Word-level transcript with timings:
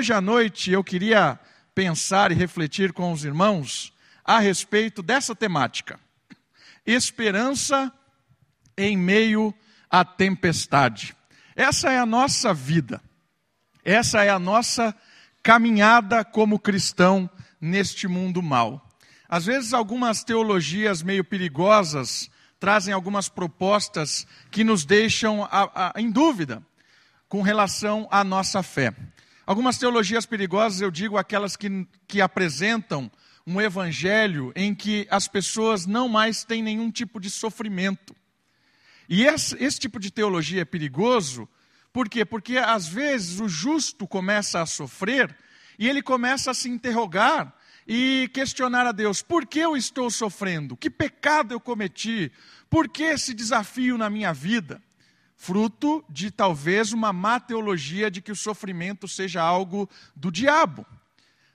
hoje 0.00 0.14
à 0.14 0.20
noite 0.22 0.72
eu 0.72 0.82
queria 0.82 1.38
pensar 1.74 2.32
e 2.32 2.34
refletir 2.34 2.90
com 2.90 3.12
os 3.12 3.22
irmãos 3.22 3.92
a 4.24 4.38
respeito 4.38 5.02
dessa 5.02 5.34
temática. 5.34 6.00
Esperança 6.86 7.92
em 8.78 8.96
meio 8.96 9.52
à 9.90 10.02
tempestade. 10.02 11.14
Essa 11.54 11.92
é 11.92 11.98
a 11.98 12.06
nossa 12.06 12.54
vida. 12.54 12.98
Essa 13.84 14.24
é 14.24 14.30
a 14.30 14.38
nossa 14.38 14.96
caminhada 15.42 16.24
como 16.24 16.58
cristão 16.58 17.28
neste 17.60 18.08
mundo 18.08 18.42
mal. 18.42 18.88
Às 19.28 19.44
vezes, 19.44 19.74
algumas 19.74 20.24
teologias 20.24 21.02
meio 21.02 21.22
perigosas 21.22 22.30
trazem 22.58 22.94
algumas 22.94 23.28
propostas 23.28 24.26
que 24.50 24.64
nos 24.64 24.86
deixam 24.86 25.44
a, 25.44 25.92
a, 25.94 26.00
em 26.00 26.10
dúvida 26.10 26.62
com 27.28 27.42
relação 27.42 28.08
à 28.10 28.24
nossa 28.24 28.62
fé. 28.62 28.94
Algumas 29.50 29.78
teologias 29.78 30.24
perigosas, 30.24 30.80
eu 30.80 30.92
digo 30.92 31.18
aquelas 31.18 31.56
que, 31.56 31.84
que 32.06 32.20
apresentam 32.20 33.10
um 33.44 33.60
evangelho 33.60 34.52
em 34.54 34.72
que 34.72 35.08
as 35.10 35.26
pessoas 35.26 35.86
não 35.86 36.08
mais 36.08 36.44
têm 36.44 36.62
nenhum 36.62 36.88
tipo 36.88 37.18
de 37.18 37.28
sofrimento. 37.28 38.14
E 39.08 39.24
esse, 39.24 39.56
esse 39.60 39.80
tipo 39.80 39.98
de 39.98 40.08
teologia 40.08 40.62
é 40.62 40.64
perigoso, 40.64 41.48
por 41.92 42.08
quê? 42.08 42.24
Porque 42.24 42.58
às 42.58 42.86
vezes 42.86 43.40
o 43.40 43.48
justo 43.48 44.06
começa 44.06 44.62
a 44.62 44.66
sofrer 44.66 45.36
e 45.76 45.88
ele 45.88 46.00
começa 46.00 46.52
a 46.52 46.54
se 46.54 46.68
interrogar 46.68 47.52
e 47.88 48.30
questionar 48.32 48.86
a 48.86 48.92
Deus: 48.92 49.20
por 49.20 49.44
que 49.44 49.58
eu 49.58 49.76
estou 49.76 50.12
sofrendo? 50.12 50.76
Que 50.76 50.88
pecado 50.88 51.52
eu 51.52 51.58
cometi? 51.58 52.30
Por 52.70 52.88
que 52.88 53.02
esse 53.02 53.34
desafio 53.34 53.98
na 53.98 54.08
minha 54.08 54.32
vida? 54.32 54.80
Fruto 55.42 56.04
de 56.06 56.30
talvez 56.30 56.92
uma 56.92 57.14
má 57.14 57.40
teologia 57.40 58.10
de 58.10 58.20
que 58.20 58.30
o 58.30 58.36
sofrimento 58.36 59.08
seja 59.08 59.40
algo 59.40 59.88
do 60.14 60.30
diabo. 60.30 60.84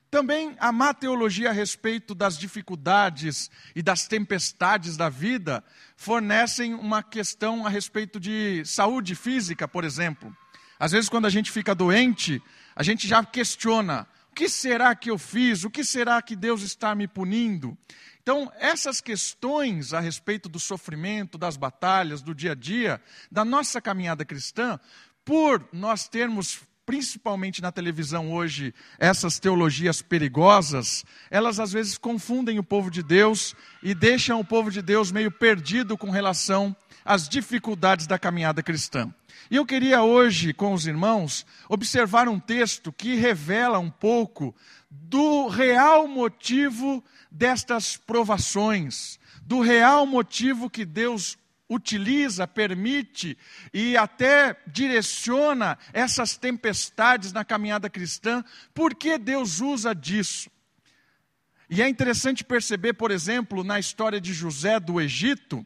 Também 0.10 0.56
a 0.60 0.72
má 0.72 0.92
teologia 0.92 1.52
a 1.52 1.54
respeito 1.54 2.16
das 2.16 2.36
dificuldades 2.36 3.52
e 3.76 3.84
das 3.84 4.08
tempestades 4.08 4.98
da 4.98 5.08
vida 5.08 5.64
fornecem 5.96 6.74
uma 6.74 7.04
questão 7.04 7.64
a 7.64 7.70
respeito 7.70 8.20
de 8.20 8.66
saúde 8.66 9.14
física, 9.14 9.68
por 9.68 9.84
exemplo. 9.84 10.36
Às 10.80 10.92
vezes, 10.92 11.08
quando 11.08 11.28
a 11.28 11.30
gente 11.30 11.52
fica 11.52 11.76
doente, 11.76 12.42
a 12.76 12.82
gente 12.82 13.08
já 13.08 13.24
questiona: 13.24 14.08
o 14.32 14.34
que 14.34 14.50
será 14.50 14.96
que 14.96 15.12
eu 15.12 15.20
fiz? 15.20 15.64
O 15.64 15.70
que 15.70 15.84
será 15.84 16.20
que 16.24 16.36
Deus 16.36 16.64
está 16.64 16.96
me 16.96 17.08
punindo? 17.08 17.78
Então, 18.26 18.52
essas 18.58 19.00
questões 19.02 19.94
a 19.94 20.00
respeito 20.00 20.50
do 20.50 20.60
sofrimento, 20.60 21.38
das 21.38 21.56
batalhas, 21.56 22.24
do 22.24 22.34
dia 22.34 22.54
a 22.54 22.56
dia, 22.56 23.00
da 23.32 23.46
nossa 23.46 23.80
caminhada 23.80 24.26
cristã, 24.26 24.80
por 25.24 25.70
nós 25.72 26.08
termos 26.08 26.64
principalmente 26.86 27.62
na 27.62 27.72
televisão 27.72 28.32
hoje, 28.32 28.74
essas 29.00 29.40
teologias 29.40 30.02
perigosas, 30.02 31.04
elas 31.32 31.60
às 31.60 31.72
vezes 31.72 31.98
confundem 31.98 32.60
o 32.60 32.64
povo 32.64 32.92
de 32.92 33.02
Deus 33.02 33.56
e 33.82 33.96
deixam 33.96 34.40
o 34.40 34.46
povo 34.46 34.70
de 34.70 34.82
Deus 34.82 35.12
meio 35.12 35.32
perdido 35.32 35.98
com 35.98 36.10
relação 36.10 36.76
às 37.04 37.28
dificuldades 37.28 38.08
da 38.08 38.20
caminhada 38.20 38.62
cristã. 38.62 39.14
E 39.50 39.56
eu 39.56 39.66
queria 39.66 40.02
hoje, 40.02 40.54
com 40.54 40.74
os 40.74 40.88
irmãos, 40.88 41.46
observar 41.70 42.28
um 42.28 42.40
texto 42.40 42.92
que 42.92 43.16
revela 43.16 43.80
um 43.80 43.90
pouco 43.90 44.56
do 44.90 45.48
real 45.48 46.08
motivo 46.08 47.04
destas 47.30 47.98
provações, 47.98 49.20
do 49.44 49.60
real 49.60 50.06
motivo 50.06 50.70
que 50.70 50.86
Deus 50.86 51.38
utiliza, 51.70 52.48
permite 52.48 53.38
e 53.74 53.98
até 53.98 54.56
direciona 54.68 55.78
essas 55.92 56.38
tempestades 56.38 57.34
na 57.34 57.44
caminhada 57.44 57.90
cristã, 57.90 58.44
por 58.74 58.94
que 58.94 59.18
Deus 59.18 59.60
usa 59.60 59.94
disso? 59.94 60.50
E 61.70 61.82
é 61.82 61.90
interessante 61.90 62.44
perceber, 62.44 62.94
por 62.94 63.10
exemplo, 63.10 63.64
na 63.64 63.80
história 63.80 64.22
de 64.22 64.34
José 64.34 64.80
do 64.80 65.02
Egito, 65.02 65.66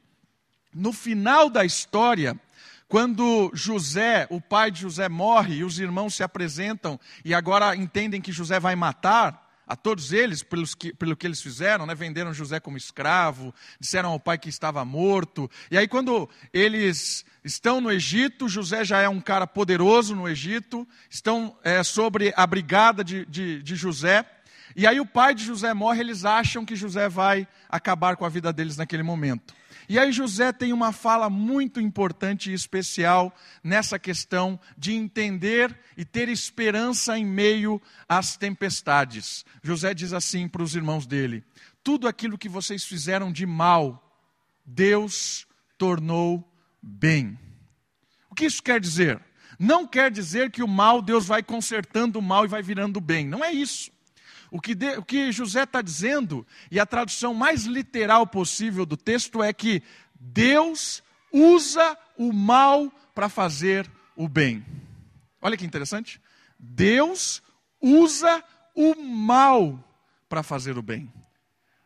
no 0.74 0.94
final 0.94 1.50
da 1.50 1.66
história, 1.66 2.40
quando 2.88 3.52
José, 3.54 4.26
o 4.30 4.40
pai 4.40 4.72
de 4.72 4.82
José, 4.82 5.10
morre 5.10 5.58
e 5.58 5.64
os 5.64 5.80
irmãos 5.80 6.16
se 6.16 6.24
apresentam 6.24 7.00
e 7.26 7.34
agora 7.34 7.76
entendem 7.76 8.22
que 8.22 8.32
José 8.32 8.60
vai 8.60 8.76
matar, 8.76 9.49
a 9.70 9.76
todos 9.76 10.12
eles, 10.12 10.42
pelos 10.42 10.74
que, 10.74 10.92
pelo 10.92 11.16
que 11.16 11.28
eles 11.28 11.40
fizeram, 11.40 11.86
né? 11.86 11.94
venderam 11.94 12.34
José 12.34 12.60
como 12.60 12.76
escravo, 12.76 13.54
disseram 13.80 14.10
ao 14.10 14.20
pai 14.20 14.36
que 14.40 14.50
estava 14.50 14.84
morto. 14.84 15.50
E 15.70 15.78
aí, 15.78 15.88
quando 15.88 16.28
eles 16.52 17.24
estão 17.44 17.80
no 17.80 17.92
Egito, 17.92 18.50
José 18.50 18.84
já 18.84 19.00
é 19.00 19.08
um 19.08 19.22
cara 19.22 19.46
poderoso 19.46 20.16
no 20.16 20.28
Egito, 20.28 20.88
estão 21.08 21.56
é, 21.64 21.84
sobre 21.84 22.34
a 22.36 22.48
brigada 22.48 23.04
de, 23.04 23.28
de, 23.28 23.62
de 23.62 23.76
José. 23.76 24.26
E 24.76 24.88
aí, 24.88 25.00
o 25.00 25.06
pai 25.06 25.36
de 25.36 25.46
José 25.46 25.72
morre, 25.72 26.00
eles 26.00 26.26
acham 26.26 26.66
que 26.66 26.76
José 26.76 27.08
vai 27.08 27.48
acabar 27.70 28.18
com 28.18 28.26
a 28.26 28.30
vida 28.30 28.52
deles 28.52 28.76
naquele 28.76 29.04
momento. 29.04 29.54
E 29.90 29.98
aí 29.98 30.12
José 30.12 30.54
tem 30.54 30.72
uma 30.72 30.92
fala 30.92 31.32
muito 31.32 31.82
importante 31.82 32.52
e 32.52 32.54
especial 32.54 33.36
nessa 33.64 33.98
questão 33.98 34.60
de 34.78 34.94
entender 34.94 35.76
e 35.98 36.06
ter 36.06 36.30
esperança 36.30 37.18
em 37.18 37.26
meio 37.26 37.82
às 38.08 38.38
tempestades. 38.38 39.44
José 39.64 39.96
diz 39.96 40.14
assim 40.14 40.48
para 40.48 40.62
os 40.62 40.76
irmãos 40.76 41.08
dele: 41.08 41.44
Tudo 41.84 42.08
aquilo 42.08 42.38
que 42.38 42.48
vocês 42.48 42.86
fizeram 42.86 43.32
de 43.32 43.48
mal, 43.48 44.16
Deus 44.64 45.48
tornou 45.76 46.48
bem. 46.80 47.40
O 48.30 48.36
que 48.36 48.46
isso 48.46 48.62
quer 48.62 48.80
dizer? 48.80 49.20
Não 49.58 49.88
quer 49.88 50.12
dizer 50.12 50.52
que 50.52 50.62
o 50.62 50.68
mal, 50.68 51.02
Deus 51.02 51.26
vai 51.26 51.42
consertando 51.42 52.20
o 52.20 52.22
mal 52.22 52.46
e 52.46 52.48
vai 52.48 52.62
virando 52.62 53.02
bem. 53.02 53.26
Não 53.28 53.44
é 53.44 53.52
isso. 53.52 53.92
O 54.52 54.60
que, 54.60 54.74
de, 54.74 54.98
o 54.98 55.04
que 55.04 55.32
José 55.32 55.64
está 55.64 55.82
dizendo, 55.82 56.46
e 56.72 56.80
a 56.80 56.86
tradução 56.86 57.34
mais 57.34 57.66
literal 57.66 58.26
possível 58.26 58.86
do 58.86 58.98
texto 58.98 59.44
é 59.44 59.54
que 59.54 59.84
Deus 60.20 61.04
usa 61.32 61.98
o 62.18 62.34
mal 62.34 62.92
para 63.14 63.30
fazer 63.30 63.90
o 64.16 64.28
bem. 64.28 64.66
Olha 65.42 65.56
que 65.56 65.66
interessante. 65.66 66.20
Deus 66.58 67.42
usa 67.82 68.44
o 68.76 68.96
mal 68.96 69.84
para 70.28 70.44
fazer 70.44 70.78
o 70.78 70.82
bem. 70.82 71.12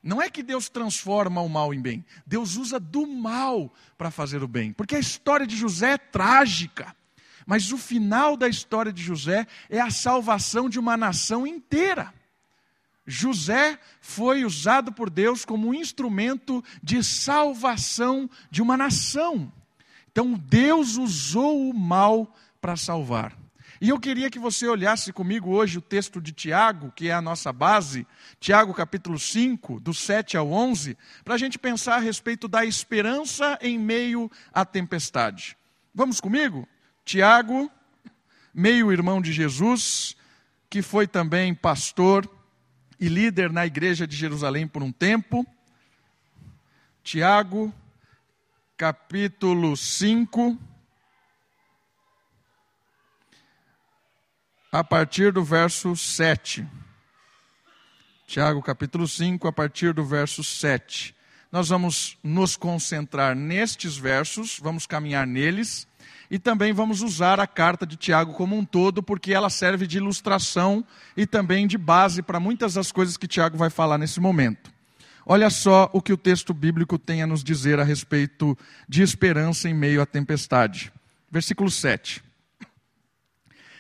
Não 0.02 0.22
é 0.22 0.30
que 0.30 0.44
Deus 0.44 0.68
transforma 0.68 1.42
o 1.42 1.48
mal 1.48 1.74
em 1.74 1.82
bem, 1.82 2.06
Deus 2.28 2.58
usa 2.58 2.78
do 2.78 3.08
mal 3.08 3.74
para 3.98 4.12
fazer 4.12 4.44
o 4.44 4.48
bem. 4.48 4.74
Porque 4.74 4.96
a 4.96 5.00
história 5.00 5.48
de 5.48 5.56
José 5.56 5.92
é 5.92 5.98
trágica, 5.98 6.94
mas 7.46 7.72
o 7.72 7.78
final 7.78 8.36
da 8.36 8.50
história 8.50 8.92
de 8.92 9.02
José 9.02 9.48
é 9.70 9.80
a 9.80 9.90
salvação 9.90 10.68
de 10.68 10.78
uma 10.78 10.98
nação 10.98 11.48
inteira. 11.48 12.14
José 13.06 13.78
foi 14.00 14.46
usado 14.46 14.92
por 14.92 15.10
Deus 15.10 15.44
como 15.44 15.68
um 15.68 15.74
instrumento 15.74 16.64
de 16.82 17.04
salvação 17.04 18.30
de 18.50 18.62
uma 18.62 18.78
nação. 18.78 19.52
Então 20.12 20.34
Deus 20.34 20.96
usou 20.96 21.70
o 21.70 21.74
mal 21.74 22.34
para 22.62 22.78
salvar. 22.78 23.38
E 23.82 23.90
eu 23.90 24.00
queria 24.00 24.30
que 24.30 24.40
você 24.40 24.66
olhasse 24.66 25.12
comigo 25.12 25.50
hoje 25.50 25.78
o 25.78 25.82
texto 25.82 26.22
de 26.22 26.32
Tiago, 26.32 26.94
que 26.96 27.10
é 27.10 27.14
a 27.14 27.22
nossa 27.22 27.52
base, 27.52 28.08
Tiago 28.40 28.74
capítulo 28.74 29.20
5, 29.20 29.82
do 29.82 29.94
7 29.94 30.38
ao 30.38 30.50
11, 30.50 30.98
para 31.26 31.34
a 31.34 31.38
gente 31.38 31.60
pensar 31.60 31.96
a 31.96 32.00
respeito 32.00 32.48
da 32.48 32.64
esperança 32.64 33.60
em 33.62 33.78
meio 33.78 34.32
à 34.54 34.64
tempestade. 34.64 35.58
Vamos 35.94 36.22
comigo? 36.22 36.66
Tiago, 37.04 37.70
meio-irmão 38.54 39.22
de 39.22 39.34
Jesus, 39.34 40.16
que 40.70 40.82
foi 40.82 41.06
também 41.06 41.54
pastor 41.54 42.30
e 43.00 43.08
líder 43.08 43.52
na 43.52 43.66
igreja 43.66 44.08
de 44.08 44.16
Jerusalém 44.16 44.68
por 44.68 44.84
um 44.84 44.92
tempo. 44.92 45.46
Tiago, 47.04 47.74
capítulo 48.78 49.76
5, 49.76 50.58
a 54.72 54.84
partir 54.84 55.32
do 55.32 55.44
verso 55.44 55.96
7. 55.96 56.68
Tiago, 58.26 58.62
capítulo 58.62 59.08
5, 59.08 59.48
a 59.48 59.54
partir 59.54 59.94
do 59.94 60.04
verso 60.04 60.44
7. 60.44 61.16
Nós 61.52 61.70
vamos 61.70 62.18
nos 62.24 62.56
concentrar 62.56 63.36
nestes 63.36 63.96
versos, 63.96 64.58
vamos 64.60 64.88
caminhar 64.88 65.28
neles 65.28 65.88
e 66.34 66.40
também 66.40 66.74
vamos 66.74 67.04
usar 67.04 67.40
a 67.40 67.46
carta 67.46 67.86
de 67.86 67.96
Tiago 67.96 68.34
como 68.34 68.58
um 68.58 68.66
todo, 68.66 69.04
porque 69.04 69.36
ela 69.36 69.52
serve 69.52 69.86
de 69.86 69.98
ilustração 69.98 70.84
e 71.16 71.28
também 71.28 71.68
de 71.68 71.78
base 71.78 72.24
para 72.24 72.40
muitas 72.40 72.74
das 72.74 72.92
coisas 72.92 73.18
que 73.18 73.28
Tiago 73.28 73.56
vai 73.56 73.70
falar 73.70 74.00
nesse 74.00 74.20
momento. 74.20 74.74
Olha 75.28 75.52
só 75.52 75.92
o 75.94 76.02
que 76.02 76.12
o 76.12 76.18
texto 76.18 76.52
bíblico 76.52 76.98
tem 76.98 77.22
a 77.22 77.28
nos 77.28 77.44
dizer 77.44 77.80
a 77.80 77.84
respeito 77.84 78.58
de 78.90 79.04
esperança 79.04 79.70
em 79.70 79.76
meio 79.76 80.02
à 80.02 80.08
tempestade. 80.08 80.92
Versículo 81.30 81.70
7. 81.70 82.24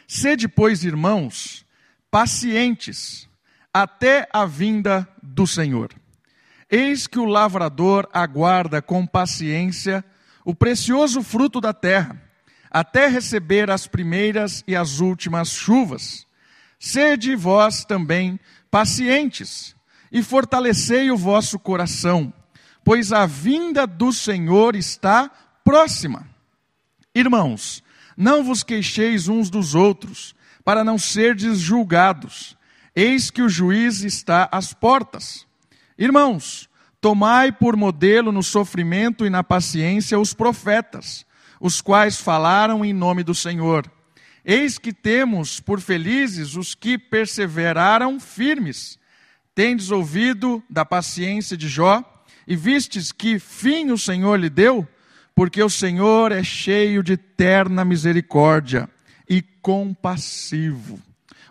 Sede, 0.07 0.47
pois, 0.47 0.83
irmãos, 0.83 1.65
pacientes 2.11 3.27
até 3.73 4.29
a 4.31 4.45
vinda 4.45 5.09
do 5.23 5.47
Senhor. 5.47 5.91
Eis 6.69 7.07
que 7.07 7.17
o 7.17 7.25
lavrador 7.25 8.07
aguarda 8.13 8.79
com 8.79 9.07
paciência 9.07 10.05
o 10.45 10.53
precioso 10.53 11.23
fruto 11.23 11.59
da 11.59 11.73
terra 11.73 12.21
até 12.73 13.07
receber 13.07 13.69
as 13.69 13.85
primeiras 13.85 14.63
e 14.67 14.75
as 14.75 14.99
últimas 14.99 15.49
chuvas. 15.49 16.25
Sede 16.79 17.35
vós 17.35 17.85
também 17.85 18.39
pacientes 18.71 19.75
e 20.11 20.23
fortalecei 20.23 21.11
o 21.11 21.17
vosso 21.17 21.59
coração, 21.59 22.33
pois 22.83 23.13
a 23.13 23.27
vinda 23.27 23.85
do 23.85 24.11
Senhor 24.11 24.75
está 24.75 25.29
próxima. 25.63 26.27
Irmãos, 27.13 27.83
não 28.17 28.43
vos 28.43 28.63
queixeis 28.63 29.27
uns 29.27 29.49
dos 29.49 29.75
outros, 29.75 30.35
para 30.65 30.83
não 30.83 30.97
serdes 30.97 31.59
julgados. 31.59 32.57
Eis 32.95 33.29
que 33.29 33.41
o 33.41 33.49
juiz 33.49 34.01
está 34.01 34.49
às 34.51 34.73
portas. 34.73 35.45
Irmãos, 35.97 36.69
tomai 37.01 37.51
por 37.51 37.75
modelo 37.75 38.31
no 38.31 38.41
sofrimento 38.41 39.25
e 39.25 39.29
na 39.29 39.43
paciência 39.43 40.19
os 40.19 40.33
profetas, 40.33 41.25
os 41.63 41.79
quais 41.79 42.19
falaram 42.19 42.83
em 42.83 42.91
nome 42.91 43.23
do 43.23 43.33
Senhor. 43.33 43.89
Eis 44.43 44.77
que 44.77 44.91
temos 44.91 45.61
por 45.61 45.79
felizes 45.79 46.57
os 46.57 46.75
que 46.75 46.97
perseveraram 46.97 48.19
firmes. 48.19 48.99
Tendes 49.55 49.89
ouvido 49.89 50.61
da 50.69 50.83
paciência 50.83 51.55
de 51.55 51.69
Jó 51.69 52.03
e 52.45 52.53
vistes 52.53 53.13
que 53.13 53.39
fim 53.39 53.91
o 53.91 53.97
Senhor 53.97 54.37
lhe 54.37 54.49
deu? 54.49 54.85
Porque 55.33 55.63
o 55.63 55.69
Senhor 55.69 56.33
é 56.33 56.43
cheio 56.43 57.01
de 57.01 57.15
terna 57.15 57.85
misericórdia 57.85 58.89
e 59.29 59.41
compassivo. 59.41 60.99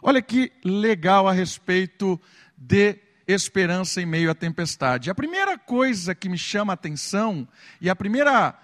Olha 0.03 0.20
que 0.20 0.53
legal 0.62 1.26
a 1.26 1.32
respeito 1.32 2.20
de 2.55 2.99
esperança 3.26 4.03
em 4.03 4.05
meio 4.05 4.31
à 4.31 4.35
tempestade. 4.35 5.09
A 5.09 5.14
primeira 5.14 5.56
coisa 5.56 6.14
que 6.14 6.29
me 6.29 6.37
chama 6.37 6.73
a 6.73 6.75
atenção 6.75 7.49
e 7.81 7.88
a 7.88 7.97
primeira 7.97 8.55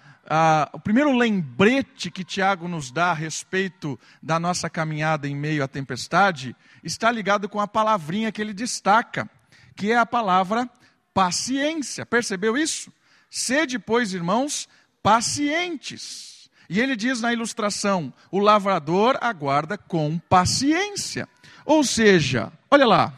o 0.73 0.79
primeiro 0.79 1.11
lembrete 1.11 2.11
que 2.11 2.23
Tiago 2.23 2.67
nos 2.67 2.91
dá 2.91 3.09
a 3.09 3.13
respeito 3.13 3.99
da 4.21 4.39
nossa 4.39 4.69
caminhada 4.69 5.27
em 5.27 5.35
meio 5.35 5.63
à 5.63 5.67
tempestade 5.67 6.55
está 6.83 7.11
ligado 7.11 7.49
com 7.49 7.59
a 7.59 7.67
palavrinha 7.67 8.31
que 8.31 8.39
ele 8.39 8.53
destaca, 8.53 9.27
que 9.75 9.91
é 9.91 9.97
a 9.97 10.05
palavra 10.05 10.69
paciência. 11.13 12.05
Percebeu 12.05 12.55
isso? 12.55 12.93
Sede, 13.29 13.79
pois, 13.79 14.13
irmãos, 14.13 14.69
pacientes. 15.01 16.49
E 16.69 16.79
ele 16.79 16.95
diz 16.95 17.21
na 17.21 17.33
ilustração: 17.33 18.13
o 18.31 18.37
lavrador 18.37 19.17
aguarda 19.21 19.77
com 19.79 20.19
paciência. 20.19 21.27
Ou 21.65 21.83
seja, 21.83 22.53
olha 22.69 22.85
lá, 22.85 23.13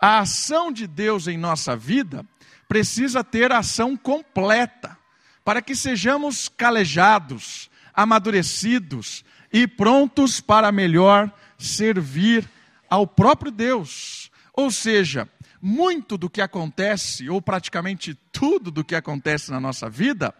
a 0.00 0.20
ação 0.20 0.72
de 0.72 0.86
Deus 0.86 1.28
em 1.28 1.36
nossa 1.36 1.76
vida 1.76 2.24
precisa 2.66 3.22
ter 3.22 3.52
ação 3.52 3.96
completa 3.96 4.96
para 5.44 5.60
que 5.60 5.76
sejamos 5.76 6.48
calejados, 6.48 7.70
amadurecidos 7.92 9.24
e 9.52 9.68
prontos 9.68 10.40
para 10.40 10.72
melhor 10.72 11.32
servir 11.58 12.48
ao 12.88 13.06
próprio 13.06 13.52
Deus. 13.52 14.30
Ou 14.54 14.70
seja, 14.70 15.28
muito 15.60 16.16
do 16.16 16.30
que 16.30 16.40
acontece, 16.40 17.28
ou 17.28 17.40
praticamente 17.40 18.14
tudo 18.32 18.70
do 18.70 18.84
que 18.84 18.94
acontece 18.94 19.50
na 19.50 19.60
nossa 19.60 19.88
vida, 19.88 20.34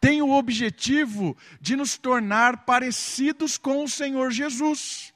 tem 0.00 0.22
o 0.22 0.30
objetivo 0.30 1.36
de 1.60 1.76
nos 1.76 1.96
tornar 1.98 2.64
parecidos 2.64 3.58
com 3.58 3.84
o 3.84 3.88
Senhor 3.88 4.30
Jesus. 4.30 5.12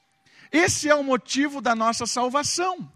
Esse 0.50 0.88
é 0.88 0.94
o 0.94 1.04
motivo 1.04 1.60
da 1.60 1.74
nossa 1.74 2.06
salvação. 2.06 2.90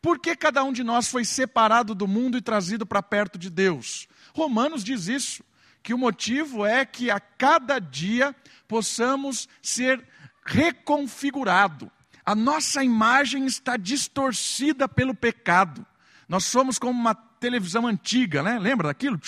Por 0.00 0.18
que 0.18 0.34
cada 0.34 0.64
um 0.64 0.72
de 0.72 0.82
nós 0.82 1.08
foi 1.08 1.24
separado 1.24 1.94
do 1.94 2.08
mundo 2.08 2.36
e 2.36 2.42
trazido 2.42 2.84
para 2.84 3.02
perto 3.02 3.38
de 3.38 3.48
Deus? 3.48 4.08
Romanos 4.34 4.82
diz 4.82 5.06
isso 5.06 5.44
que 5.82 5.92
o 5.92 5.98
motivo 5.98 6.64
é 6.64 6.84
que 6.84 7.10
a 7.10 7.18
cada 7.18 7.78
dia 7.78 8.34
possamos 8.68 9.48
ser 9.60 10.02
reconfigurado. 10.44 11.90
A 12.24 12.34
nossa 12.34 12.84
imagem 12.84 13.46
está 13.46 13.76
distorcida 13.76 14.88
pelo 14.88 15.14
pecado. 15.14 15.84
Nós 16.28 16.44
somos 16.44 16.78
como 16.78 16.98
uma 16.98 17.14
televisão 17.14 17.86
antiga, 17.86 18.42
né? 18.42 18.58
Lembra 18.58 18.88
daquilo? 18.88 19.20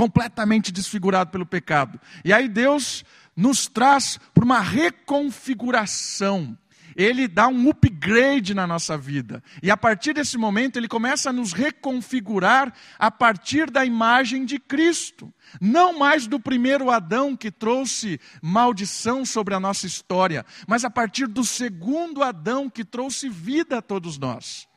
completamente 0.00 0.72
desfigurado 0.72 1.30
pelo 1.30 1.44
pecado. 1.44 2.00
E 2.24 2.32
aí 2.32 2.48
Deus 2.48 3.04
nos 3.36 3.66
traz 3.66 4.18
para 4.32 4.42
uma 4.44 4.58
reconfiguração 4.60 6.56
ele 7.00 7.26
dá 7.26 7.48
um 7.48 7.70
upgrade 7.70 8.52
na 8.52 8.66
nossa 8.66 8.98
vida. 8.98 9.42
E 9.62 9.70
a 9.70 9.76
partir 9.76 10.12
desse 10.12 10.36
momento, 10.36 10.76
ele 10.76 10.86
começa 10.86 11.30
a 11.30 11.32
nos 11.32 11.54
reconfigurar 11.54 12.72
a 12.98 13.10
partir 13.10 13.70
da 13.70 13.84
imagem 13.86 14.44
de 14.44 14.58
Cristo. 14.58 15.32
Não 15.58 15.98
mais 15.98 16.26
do 16.26 16.38
primeiro 16.38 16.90
Adão 16.90 17.34
que 17.34 17.50
trouxe 17.50 18.20
maldição 18.42 19.24
sobre 19.24 19.54
a 19.54 19.60
nossa 19.60 19.86
história, 19.86 20.44
mas 20.68 20.84
a 20.84 20.90
partir 20.90 21.26
do 21.26 21.42
segundo 21.42 22.22
Adão 22.22 22.68
que 22.68 22.84
trouxe 22.84 23.30
vida 23.30 23.78
a 23.78 23.82
todos 23.82 24.18
nós. 24.18 24.68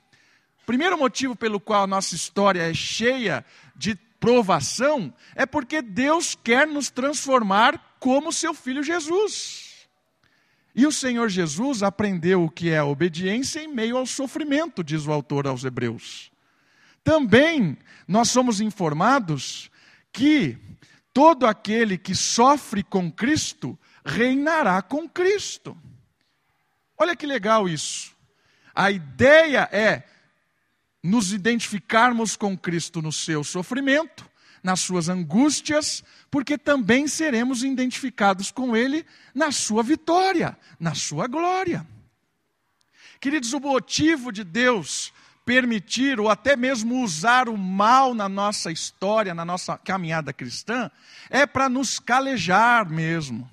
Primeiro 0.66 0.98
motivo 0.98 1.36
pelo 1.36 1.60
qual 1.60 1.84
a 1.84 1.88
nossa 1.88 2.16
história 2.16 2.62
é 2.62 2.74
cheia 2.74 3.44
de 3.76 3.96
provação 4.18 5.14
é 5.36 5.46
porque 5.46 5.82
Deus 5.82 6.38
quer 6.42 6.66
nos 6.66 6.90
transformar 6.90 7.98
como 8.00 8.32
seu 8.32 8.54
filho 8.54 8.82
Jesus. 8.82 9.63
E 10.76 10.88
o 10.88 10.92
Senhor 10.92 11.30
Jesus 11.30 11.84
aprendeu 11.84 12.44
o 12.44 12.50
que 12.50 12.72
é 12.72 12.82
obediência 12.82 13.62
em 13.62 13.68
meio 13.68 13.98
ao 13.98 14.06
sofrimento, 14.06 14.84
diz 14.84 15.06
o 15.06 15.12
autor 15.12 15.46
aos 15.48 15.64
Hebreus. 15.64 16.32
Também 17.04 17.78
nós 18.08 18.30
somos 18.30 18.60
informados 18.60 19.70
que 20.12 20.58
todo 21.14 21.46
aquele 21.46 21.98
que 21.98 22.16
sofre 22.16 22.82
com 22.82 23.12
Cristo 23.12 23.78
reinará 24.04 24.82
com 24.82 25.08
Cristo. 25.08 25.78
Olha 26.98 27.16
que 27.16 27.26
legal 27.26 27.70
isso. 27.70 28.14
A 28.74 28.90
ideia 28.90 29.70
é 29.72 30.04
nos 31.04 31.34
identificarmos 31.34 32.36
com 32.36 32.58
Cristo 32.58 33.02
no 33.02 33.12
seu 33.12 33.44
sofrimento 33.44 34.33
nas 34.64 34.80
suas 34.80 35.10
angústias, 35.10 36.04
porque 36.32 36.58
também 36.58 37.08
seremos 37.08 37.64
identificados 37.64 38.50
com 38.50 38.76
Ele 38.76 39.06
na 39.36 39.52
sua 39.52 39.84
vitória, 39.84 40.58
na 40.80 40.96
sua 40.96 41.28
glória. 41.28 41.86
Queridos, 43.20 43.54
o 43.54 43.60
motivo 43.60 44.32
de 44.32 44.44
Deus 44.44 45.14
permitir 45.46 46.20
ou 46.20 46.30
até 46.30 46.56
mesmo 46.56 47.04
usar 47.04 47.50
o 47.50 47.58
mal 47.58 48.14
na 48.14 48.30
nossa 48.30 48.72
história, 48.72 49.34
na 49.34 49.44
nossa 49.44 49.78
caminhada 49.78 50.32
cristã, 50.32 50.90
é 51.30 51.46
para 51.46 51.68
nos 51.68 52.00
calejar 52.00 52.90
mesmo, 52.90 53.50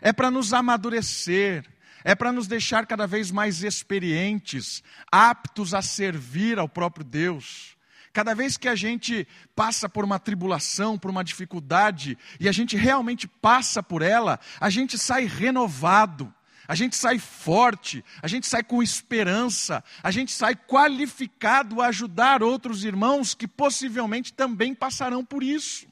é 0.00 0.12
para 0.12 0.30
nos 0.30 0.52
amadurecer, 0.52 1.64
é 2.04 2.14
para 2.14 2.32
nos 2.32 2.46
deixar 2.46 2.86
cada 2.86 3.06
vez 3.06 3.30
mais 3.30 3.62
experientes, 3.62 4.82
aptos 5.10 5.72
a 5.72 5.80
servir 5.80 6.58
ao 6.58 6.68
próprio 6.68 7.04
Deus. 7.04 7.76
Cada 8.12 8.34
vez 8.34 8.56
que 8.56 8.68
a 8.68 8.74
gente 8.74 9.26
passa 9.56 9.88
por 9.88 10.04
uma 10.04 10.18
tribulação, 10.18 10.98
por 10.98 11.10
uma 11.10 11.24
dificuldade, 11.24 12.18
e 12.38 12.48
a 12.48 12.52
gente 12.52 12.76
realmente 12.76 13.26
passa 13.26 13.82
por 13.82 14.02
ela, 14.02 14.38
a 14.60 14.68
gente 14.68 14.98
sai 14.98 15.24
renovado, 15.24 16.32
a 16.68 16.74
gente 16.74 16.94
sai 16.94 17.18
forte, 17.18 18.04
a 18.22 18.28
gente 18.28 18.46
sai 18.46 18.62
com 18.62 18.82
esperança, 18.82 19.82
a 20.02 20.10
gente 20.10 20.32
sai 20.32 20.54
qualificado 20.54 21.80
a 21.80 21.86
ajudar 21.86 22.42
outros 22.42 22.84
irmãos 22.84 23.34
que 23.34 23.48
possivelmente 23.48 24.32
também 24.32 24.74
passarão 24.74 25.24
por 25.24 25.42
isso. 25.42 25.91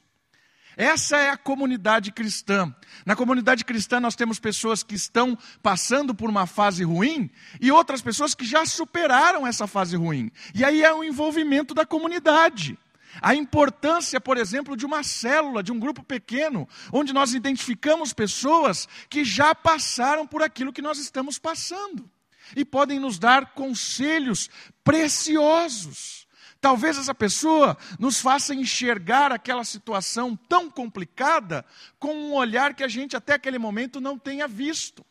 Essa 0.81 1.17
é 1.17 1.29
a 1.29 1.37
comunidade 1.37 2.11
cristã. 2.11 2.75
Na 3.05 3.15
comunidade 3.15 3.63
cristã 3.63 3.99
nós 3.99 4.15
temos 4.15 4.39
pessoas 4.39 4.81
que 4.81 4.95
estão 4.95 5.37
passando 5.61 6.15
por 6.15 6.27
uma 6.27 6.47
fase 6.47 6.83
ruim 6.83 7.29
e 7.61 7.71
outras 7.71 8.01
pessoas 8.01 8.33
que 8.33 8.43
já 8.43 8.65
superaram 8.65 9.45
essa 9.45 9.67
fase 9.67 9.95
ruim. 9.95 10.31
E 10.55 10.65
aí 10.65 10.83
é 10.83 10.91
o 10.91 11.03
envolvimento 11.03 11.75
da 11.75 11.85
comunidade. 11.85 12.79
A 13.21 13.35
importância, 13.35 14.19
por 14.19 14.39
exemplo, 14.39 14.75
de 14.75 14.83
uma 14.83 15.03
célula, 15.03 15.61
de 15.61 15.71
um 15.71 15.77
grupo 15.77 16.01
pequeno, 16.01 16.67
onde 16.91 17.13
nós 17.13 17.35
identificamos 17.35 18.11
pessoas 18.11 18.89
que 19.07 19.23
já 19.23 19.53
passaram 19.53 20.25
por 20.25 20.41
aquilo 20.41 20.73
que 20.73 20.81
nós 20.81 20.97
estamos 20.97 21.37
passando 21.37 22.09
e 22.55 22.65
podem 22.65 22.99
nos 22.99 23.19
dar 23.19 23.53
conselhos 23.53 24.49
preciosos. 24.83 26.20
Talvez 26.61 26.95
essa 26.95 27.15
pessoa 27.15 27.75
nos 27.97 28.21
faça 28.21 28.53
enxergar 28.53 29.31
aquela 29.31 29.63
situação 29.63 30.35
tão 30.35 30.69
complicada 30.69 31.65
com 31.97 32.13
um 32.13 32.33
olhar 32.33 32.75
que 32.75 32.83
a 32.83 32.87
gente 32.87 33.17
até 33.17 33.33
aquele 33.33 33.57
momento 33.57 33.99
não 33.99 34.15
tenha 34.17 34.47
visto. 34.47 35.03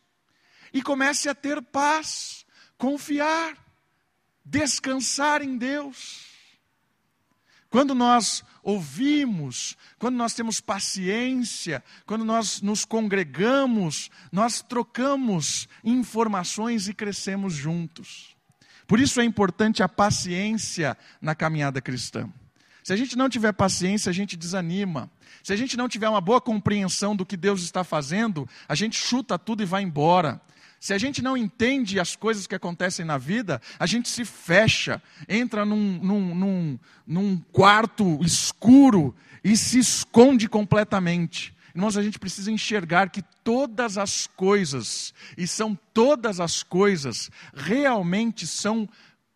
E 0.73 0.81
comece 0.81 1.29
a 1.29 1.35
ter 1.35 1.61
paz, 1.61 2.47
confiar, 2.79 3.59
descansar 4.45 5.43
em 5.43 5.59
Deus. 5.59 6.31
Quando 7.69 7.97
nós 7.97 8.45
ouvimos, 8.63 9.77
quando 9.99 10.15
nós 10.15 10.33
temos 10.33 10.61
paciência, 10.61 11.83
quando 12.07 12.25
nós 12.25 12.63
nos 12.63 12.85
congregamos, 12.85 14.09
nós 14.31 14.63
trocamos 14.63 15.69
informações 15.83 16.87
e 16.87 16.95
crescemos 16.95 17.55
juntos. 17.55 18.37
Por 18.91 18.99
isso 18.99 19.21
é 19.21 19.25
importante 19.25 19.85
a 19.85 19.89
paciência 19.89 20.99
na 21.23 21.33
caminhada 21.33 21.81
cristã. 21.81 22.29
Se 22.83 22.93
a 22.93 22.97
gente 22.97 23.17
não 23.17 23.29
tiver 23.29 23.53
paciência, 23.53 24.11
a 24.11 24.13
gente 24.13 24.37
desanima. 24.37 25.09
Se 25.45 25.53
a 25.53 25.57
gente 25.57 25.77
não 25.77 25.89
tiver 25.89 26.09
uma 26.09 26.21
boa 26.21 26.41
compreensão 26.41 27.15
do 27.15 27.25
que 27.25 27.37
Deus 27.37 27.63
está 27.63 27.85
fazendo, 27.85 28.49
a 28.69 28.75
gente 28.75 28.99
chuta 28.99 29.39
tudo 29.39 29.63
e 29.63 29.65
vai 29.65 29.85
embora. 29.85 30.41
Se 30.81 30.93
a 30.93 30.99
gente 30.99 31.23
não 31.23 31.37
entende 31.37 32.01
as 32.01 32.17
coisas 32.17 32.49
que 32.49 32.55
acontecem 32.57 33.05
na 33.05 33.17
vida, 33.17 33.63
a 33.79 33.87
gente 33.87 34.09
se 34.09 34.25
fecha, 34.25 35.01
entra 35.29 35.65
num, 35.65 36.01
num, 36.03 36.35
num, 36.35 36.79
num 37.07 37.39
quarto 37.53 38.19
escuro 38.25 39.15
e 39.45 39.57
se 39.57 39.79
esconde 39.79 40.49
completamente. 40.49 41.55
Irmãos, 41.81 41.97
a 41.97 42.03
gente 42.03 42.19
precisa 42.19 42.53
enxergar 42.53 43.09
que 43.09 43.23
todas 43.43 43.97
as 43.97 44.27
coisas, 44.27 45.15
e 45.35 45.47
são 45.47 45.75
todas 45.95 46.39
as 46.39 46.63
coisas, 46.63 47.31
realmente 47.55 48.47
são 48.47 48.87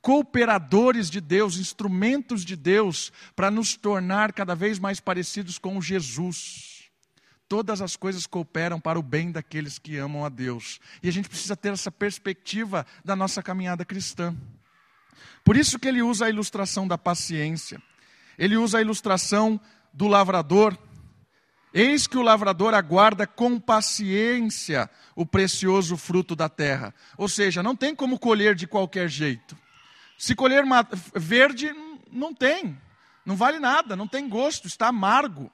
cooperadores 0.03 1.09
de 1.09 1.23
Deus, 1.23 1.57
instrumentos 1.57 2.45
de 2.45 2.55
Deus, 2.55 3.11
para 3.35 3.51
nos 3.51 3.79
tornar 3.79 4.35
cada 4.35 4.55
vez 4.55 4.79
mais 4.79 5.01
parecidos 5.01 5.59
com 5.59 5.81
Jesus 5.81 6.75
todas 7.49 7.81
as 7.81 7.95
coisas 7.95 8.27
cooperam 8.27 8.81
para 8.81 8.99
o 8.99 9.03
bem 9.03 9.31
daqueles 9.31 9.79
que 9.79 9.97
amam 9.97 10.25
a 10.25 10.29
Deus. 10.29 10.81
E 11.03 11.09
a 11.09 11.13
gente 11.13 11.29
precisa 11.29 11.55
ter 11.57 11.73
essa 11.73 11.91
perspectiva 11.91 12.85
da 13.05 13.15
nossa 13.15 13.43
caminhada 13.43 13.85
cristã. 13.85 14.35
Por 15.45 15.57
isso 15.57 15.79
que 15.79 15.87
ele 15.87 16.03
usa 16.03 16.27
a 16.27 16.31
ilustração 16.31 16.89
da 16.89 16.99
paciência. 16.99 17.81
Ele 18.37 18.57
usa 18.57 18.79
a 18.79 18.81
ilustração 18.81 19.61
do 19.93 20.09
lavrador. 20.09 20.77
Eis 21.77 22.07
que 22.07 22.17
o 22.17 22.23
lavrador 22.23 22.73
aguarda 22.73 23.27
com 23.27 23.59
paciência 23.59 24.89
o 25.17 25.27
precioso 25.27 25.97
fruto 25.97 26.37
da 26.37 26.49
terra. 26.49 26.95
Ou 27.19 27.29
seja, 27.29 27.65
não 27.65 27.75
tem 27.75 27.97
como 27.97 28.17
colher 28.17 28.55
de 28.55 28.65
qualquer 28.65 29.09
jeito. 29.09 29.59
Se 30.17 30.37
colher 30.37 30.65
verde, 31.17 31.75
não 32.13 32.33
tem. 32.33 32.81
Não 33.27 33.35
vale 33.35 33.59
nada, 33.59 33.97
não 33.97 34.07
tem 34.07 34.29
gosto, 34.29 34.69
está 34.69 34.87
amargo. 34.87 35.51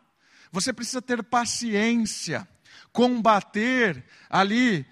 Você 0.53 0.75
precisa 0.75 1.01
ter 1.01 1.23
paciência, 1.23 2.47
combater 2.93 4.05
ali 4.29 4.87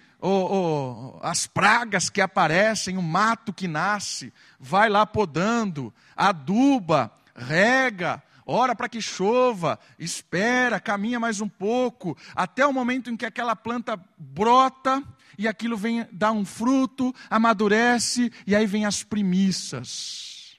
as 1.20 1.46
pragas 1.46 2.08
que 2.08 2.22
aparecem, 2.22 2.96
o 2.96 3.02
mato 3.02 3.52
que 3.52 3.68
nasce, 3.68 4.32
vai 4.58 4.88
lá 4.88 5.04
podando, 5.04 5.92
aduba, 6.16 7.12
rega, 7.36 8.22
ora 8.48 8.74
para 8.74 8.88
que 8.88 9.00
chova, 9.02 9.78
espera, 9.98 10.80
caminha 10.80 11.20
mais 11.20 11.42
um 11.42 11.48
pouco, 11.48 12.16
até 12.34 12.66
o 12.66 12.72
momento 12.72 13.10
em 13.10 13.16
que 13.16 13.26
aquela 13.26 13.54
planta 13.54 14.02
brota 14.16 15.04
e 15.36 15.46
aquilo 15.46 15.76
vem 15.76 16.06
dar 16.10 16.32
um 16.32 16.46
fruto, 16.46 17.14
amadurece 17.28 18.32
e 18.46 18.56
aí 18.56 18.66
vem 18.66 18.86
as 18.86 19.04
primícias, 19.04 20.58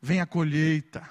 vem 0.00 0.20
a 0.20 0.26
colheita. 0.26 1.02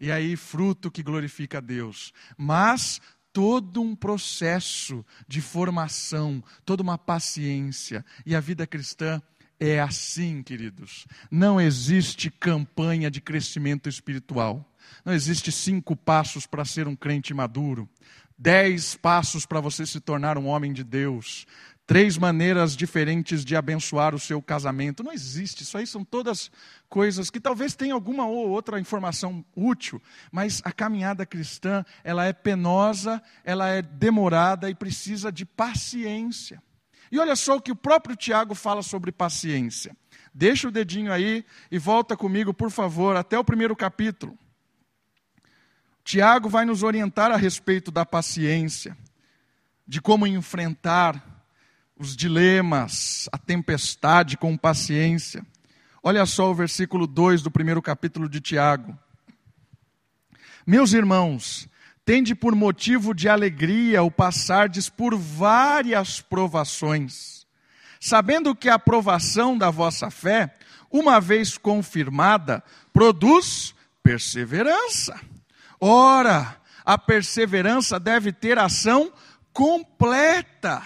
E 0.00 0.10
aí, 0.10 0.34
fruto 0.34 0.90
que 0.90 1.02
glorifica 1.02 1.58
a 1.58 1.60
Deus. 1.60 2.12
Mas 2.36 3.02
todo 3.34 3.82
um 3.82 3.94
processo 3.94 5.04
de 5.28 5.42
formação, 5.42 6.42
toda 6.64 6.82
uma 6.82 6.96
paciência. 6.96 8.04
E 8.24 8.34
a 8.34 8.40
vida 8.40 8.66
cristã 8.66 9.20
é 9.58 9.78
assim, 9.78 10.42
queridos. 10.42 11.06
Não 11.30 11.60
existe 11.60 12.30
campanha 12.30 13.10
de 13.10 13.20
crescimento 13.20 13.90
espiritual. 13.90 14.69
Não 15.04 15.12
existe 15.12 15.50
cinco 15.50 15.96
passos 15.96 16.46
para 16.46 16.64
ser 16.64 16.88
um 16.88 16.96
crente 16.96 17.32
maduro. 17.34 17.88
Dez 18.38 18.94
passos 18.94 19.44
para 19.44 19.60
você 19.60 19.84
se 19.84 20.00
tornar 20.00 20.38
um 20.38 20.46
homem 20.46 20.72
de 20.72 20.82
Deus 20.82 21.46
três 21.90 22.16
maneiras 22.16 22.76
diferentes 22.76 23.44
de 23.44 23.56
abençoar 23.56 24.14
o 24.14 24.18
seu 24.20 24.40
casamento. 24.40 25.02
Não 25.02 25.12
existe, 25.12 25.64
isso 25.64 25.76
aí 25.76 25.84
são 25.84 26.04
todas 26.04 26.48
coisas 26.88 27.30
que 27.30 27.40
talvez 27.40 27.74
tenham 27.74 27.96
alguma 27.96 28.24
ou 28.24 28.48
outra 28.48 28.78
informação 28.78 29.44
útil, 29.56 30.00
mas 30.30 30.62
a 30.64 30.70
caminhada 30.70 31.26
cristã, 31.26 31.84
ela 32.04 32.24
é 32.24 32.32
penosa, 32.32 33.20
ela 33.42 33.68
é 33.70 33.82
demorada 33.82 34.70
e 34.70 34.74
precisa 34.74 35.32
de 35.32 35.44
paciência. 35.44 36.62
E 37.10 37.18
olha 37.18 37.34
só 37.34 37.56
o 37.56 37.60
que 37.60 37.72
o 37.72 37.76
próprio 37.76 38.14
Tiago 38.14 38.54
fala 38.54 38.82
sobre 38.82 39.10
paciência. 39.10 39.96
Deixa 40.32 40.68
o 40.68 40.70
dedinho 40.70 41.12
aí 41.12 41.44
e 41.72 41.76
volta 41.76 42.16
comigo, 42.16 42.54
por 42.54 42.70
favor, 42.70 43.16
até 43.16 43.36
o 43.36 43.42
primeiro 43.42 43.74
capítulo. 43.74 44.38
Tiago 46.10 46.48
vai 46.48 46.64
nos 46.64 46.82
orientar 46.82 47.30
a 47.30 47.36
respeito 47.36 47.92
da 47.92 48.04
paciência, 48.04 48.98
de 49.86 50.00
como 50.00 50.26
enfrentar 50.26 51.44
os 51.96 52.16
dilemas, 52.16 53.28
a 53.30 53.38
tempestade 53.38 54.36
com 54.36 54.56
paciência. 54.56 55.46
Olha 56.02 56.26
só 56.26 56.50
o 56.50 56.54
versículo 56.54 57.06
2 57.06 57.42
do 57.42 57.50
primeiro 57.50 57.80
capítulo 57.80 58.28
de 58.28 58.40
Tiago. 58.40 58.98
Meus 60.66 60.94
irmãos, 60.94 61.68
tende 62.04 62.34
por 62.34 62.56
motivo 62.56 63.14
de 63.14 63.28
alegria 63.28 64.02
o 64.02 64.10
passardes 64.10 64.88
por 64.88 65.16
várias 65.16 66.20
provações, 66.20 67.46
sabendo 68.00 68.52
que 68.52 68.68
a 68.68 68.74
aprovação 68.74 69.56
da 69.56 69.70
vossa 69.70 70.10
fé, 70.10 70.56
uma 70.90 71.20
vez 71.20 71.56
confirmada, 71.56 72.64
produz 72.92 73.76
perseverança. 74.02 75.29
Ora, 75.80 76.60
a 76.84 76.98
perseverança 76.98 77.98
deve 77.98 78.32
ter 78.32 78.58
ação 78.58 79.12
completa 79.52 80.82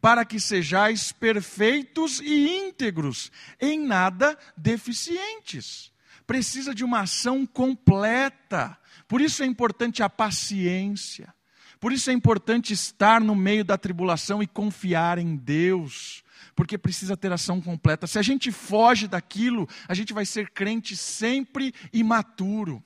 para 0.00 0.24
que 0.24 0.40
sejais 0.40 1.12
perfeitos 1.12 2.20
e 2.20 2.48
íntegros, 2.56 3.30
em 3.60 3.78
nada 3.78 4.38
deficientes. 4.56 5.92
Precisa 6.26 6.74
de 6.74 6.84
uma 6.84 7.00
ação 7.00 7.44
completa. 7.44 8.78
Por 9.06 9.20
isso 9.20 9.42
é 9.42 9.46
importante 9.46 10.02
a 10.02 10.08
paciência. 10.08 11.34
Por 11.80 11.92
isso 11.92 12.10
é 12.10 12.12
importante 12.12 12.72
estar 12.72 13.20
no 13.20 13.34
meio 13.34 13.64
da 13.64 13.78
tribulação 13.78 14.42
e 14.42 14.46
confiar 14.46 15.18
em 15.18 15.36
Deus. 15.36 16.22
Porque 16.54 16.76
precisa 16.76 17.16
ter 17.16 17.32
ação 17.32 17.60
completa. 17.60 18.06
Se 18.06 18.18
a 18.18 18.22
gente 18.22 18.50
foge 18.50 19.06
daquilo, 19.06 19.68
a 19.86 19.94
gente 19.94 20.12
vai 20.12 20.26
ser 20.26 20.50
crente 20.50 20.96
sempre 20.96 21.74
imaturo. 21.92 22.82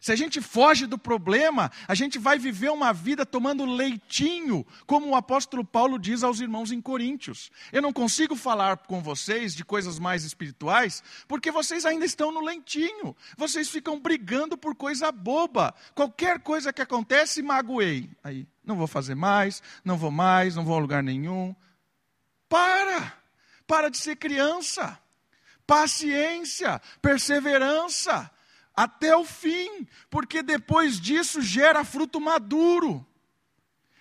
Se 0.00 0.10
a 0.10 0.16
gente 0.16 0.40
foge 0.40 0.86
do 0.86 0.96
problema, 0.96 1.70
a 1.86 1.94
gente 1.94 2.18
vai 2.18 2.38
viver 2.38 2.70
uma 2.70 2.90
vida 2.90 3.26
tomando 3.26 3.66
leitinho, 3.66 4.66
como 4.86 5.08
o 5.08 5.14
apóstolo 5.14 5.62
Paulo 5.62 5.98
diz 5.98 6.22
aos 6.22 6.40
irmãos 6.40 6.72
em 6.72 6.80
Coríntios. 6.80 7.50
Eu 7.70 7.82
não 7.82 7.92
consigo 7.92 8.34
falar 8.34 8.78
com 8.78 9.02
vocês 9.02 9.54
de 9.54 9.62
coisas 9.62 9.98
mais 9.98 10.24
espirituais, 10.24 11.02
porque 11.28 11.50
vocês 11.50 11.84
ainda 11.84 12.06
estão 12.06 12.32
no 12.32 12.40
leitinho. 12.40 13.14
Vocês 13.36 13.68
ficam 13.68 14.00
brigando 14.00 14.56
por 14.56 14.74
coisa 14.74 15.12
boba. 15.12 15.74
Qualquer 15.94 16.40
coisa 16.40 16.72
que 16.72 16.80
acontece, 16.80 17.42
magoei. 17.42 18.08
Aí, 18.24 18.48
não 18.64 18.76
vou 18.76 18.86
fazer 18.86 19.14
mais, 19.14 19.62
não 19.84 19.98
vou 19.98 20.10
mais, 20.10 20.56
não 20.56 20.64
vou 20.64 20.76
a 20.76 20.80
lugar 20.80 21.02
nenhum. 21.02 21.54
Para! 22.48 23.20
Para 23.66 23.90
de 23.90 23.98
ser 23.98 24.16
criança. 24.16 24.98
Paciência, 25.66 26.80
perseverança 27.02 28.30
até 28.76 29.14
o 29.16 29.24
fim, 29.24 29.86
porque 30.08 30.42
depois 30.42 31.00
disso 31.00 31.42
gera 31.42 31.84
fruto 31.84 32.20
maduro. 32.20 33.06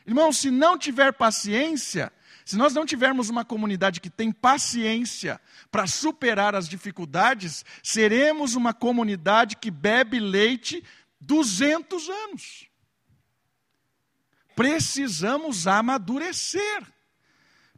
Irmão, 0.05 0.31
se 0.31 0.49
não 0.49 0.77
tiver 0.77 1.13
paciência, 1.13 2.11
se 2.45 2.57
nós 2.57 2.73
não 2.73 2.85
tivermos 2.85 3.29
uma 3.29 3.45
comunidade 3.45 4.01
que 4.01 4.09
tem 4.09 4.31
paciência 4.31 5.39
para 5.69 5.85
superar 5.85 6.55
as 6.55 6.67
dificuldades, 6.67 7.63
seremos 7.83 8.55
uma 8.55 8.73
comunidade 8.73 9.57
que 9.57 9.69
bebe 9.69 10.19
leite 10.19 10.83
200 11.21 12.09
anos. 12.09 12.67
Precisamos 14.55 15.67
amadurecer. 15.67 16.83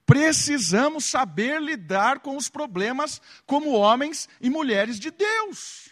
Precisamos 0.05 1.05
saber 1.05 1.61
lidar 1.61 2.19
com 2.19 2.35
os 2.35 2.49
problemas 2.49 3.21
como 3.45 3.71
homens 3.71 4.27
e 4.39 4.49
mulheres 4.49 4.99
de 4.99 5.11
Deus 5.11 5.90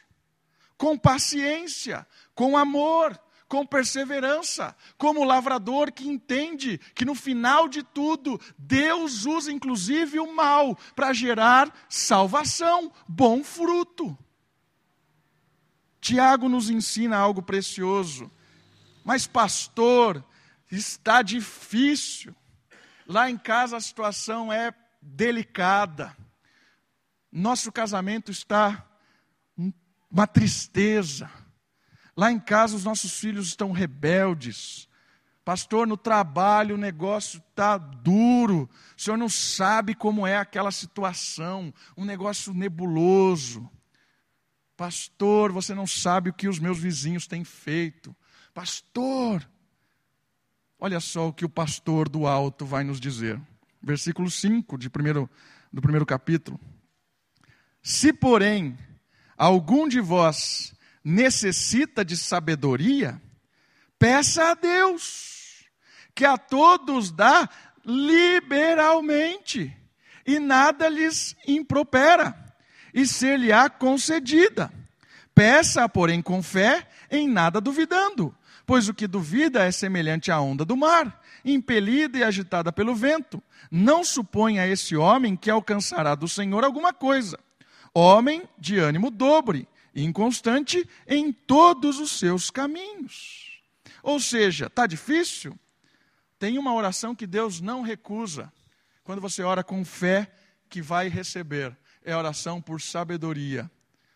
com 0.79 0.97
paciência, 0.97 2.07
com 2.33 2.57
amor, 2.57 3.21
com 3.49 3.65
perseverança, 3.65 4.73
como 4.97 5.25
lavrador 5.25 5.91
que 5.91 6.07
entende 6.07 6.77
que 6.95 7.03
no 7.03 7.13
final 7.13 7.67
de 7.67 7.83
tudo, 7.83 8.39
Deus 8.57 9.25
usa 9.25 9.51
inclusive 9.51 10.21
o 10.21 10.33
mal 10.33 10.77
para 10.95 11.11
gerar 11.11 11.69
salvação, 11.89 12.93
bom 13.05 13.43
fruto. 13.43 14.17
Tiago 15.99 16.47
nos 16.47 16.69
ensina 16.69 17.17
algo 17.17 17.41
precioso, 17.41 18.31
mas 19.03 19.27
pastor, 19.27 20.23
está 20.71 21.21
difícil. 21.21 22.33
Lá 23.05 23.29
em 23.29 23.37
casa 23.37 23.75
a 23.75 23.81
situação 23.81 24.53
é 24.53 24.73
delicada. 25.01 26.15
Nosso 27.29 27.69
casamento 27.69 28.31
está 28.31 28.88
uma 30.09 30.27
tristeza. 30.27 31.29
Lá 32.15 32.31
em 32.31 32.39
casa 32.39 32.75
os 32.75 32.83
nossos 32.83 33.19
filhos 33.19 33.47
estão 33.47 33.71
rebeldes. 33.71 34.87
Pastor, 35.45 35.87
no 35.87 35.97
trabalho 35.97 36.75
o 36.75 36.77
negócio 36.77 37.41
está 37.49 37.77
duro. 37.77 38.69
O 38.97 39.01
senhor 39.01 39.17
não 39.17 39.29
sabe 39.29 39.95
como 39.95 40.27
é 40.27 40.37
aquela 40.37 40.71
situação, 40.71 41.73
um 41.97 42.05
negócio 42.05 42.53
nebuloso. 42.53 43.69
Pastor, 44.75 45.51
você 45.51 45.73
não 45.73 45.87
sabe 45.87 46.29
o 46.29 46.33
que 46.33 46.47
os 46.47 46.59
meus 46.59 46.79
vizinhos 46.79 47.27
têm 47.27 47.43
feito. 47.43 48.15
Pastor, 48.53 49.49
olha 50.79 50.99
só 50.99 51.27
o 51.27 51.33
que 51.33 51.45
o 51.45 51.49
pastor 51.49 52.07
do 52.07 52.25
alto 52.25 52.65
vai 52.65 52.83
nos 52.83 52.99
dizer. 52.99 53.39
versículo 53.81 54.29
5 54.29 54.77
de 54.77 54.89
primeiro, 54.89 55.29
do 55.71 55.81
primeiro 55.81 56.05
capítulo. 56.05 56.59
Se, 57.81 58.13
porém, 58.13 58.77
algum 59.39 59.87
de 59.87 60.01
vós 60.01 60.73
necessita 61.01 62.03
de 62.03 62.17
sabedoria, 62.17 63.19
peça 63.97 64.51
a 64.51 64.53
Deus, 64.53 65.63
que 66.13 66.25
a 66.25 66.37
todos 66.37 67.09
dá 67.09 67.49
liberalmente, 67.85 69.73
e 70.25 70.37
nada 70.39 70.89
lhes 70.89 71.37
impropera, 71.47 72.35
e 72.93 73.07
ser-lhe-á 73.07 73.69
concedida. 73.69 74.69
Peça, 75.33 75.87
porém, 75.87 76.21
com 76.21 76.43
fé, 76.43 76.85
em 77.09 77.25
nada 77.25 77.61
duvidando, 77.61 78.35
pois 78.65 78.89
o 78.89 78.93
que 78.93 79.07
duvida 79.07 79.63
é 79.63 79.71
semelhante 79.71 80.31
à 80.31 80.41
onda 80.41 80.65
do 80.65 80.75
mar, 80.75 81.23
impelida 81.45 82.17
e 82.17 82.23
agitada 82.23 82.73
pelo 82.73 82.93
vento. 82.93 83.41
Não 83.71 84.03
suponha 84.03 84.67
esse 84.67 84.97
homem 84.97 85.37
que 85.37 85.49
alcançará 85.49 86.13
do 86.13 86.27
Senhor 86.27 86.65
alguma 86.65 86.93
coisa. 86.93 87.39
Homem 87.93 88.43
de 88.57 88.77
ânimo 88.77 89.09
dobre, 89.09 89.67
inconstante 89.95 90.87
em 91.07 91.31
todos 91.31 91.99
os 91.99 92.11
seus 92.11 92.49
caminhos. 92.49 93.61
Ou 94.03 94.19
seja, 94.19 94.67
está 94.67 94.85
difícil? 94.85 95.57
Tem 96.37 96.57
uma 96.57 96.73
oração 96.73 97.15
que 97.15 97.27
Deus 97.27 97.59
não 97.59 97.81
recusa. 97.81 98.51
Quando 99.03 99.21
você 99.21 99.43
ora 99.43 99.63
com 99.63 99.83
fé 99.83 100.31
que 100.69 100.81
vai 100.81 101.09
receber, 101.09 101.75
é 102.03 102.15
oração 102.15 102.61
por 102.61 102.79
sabedoria, 102.79 103.69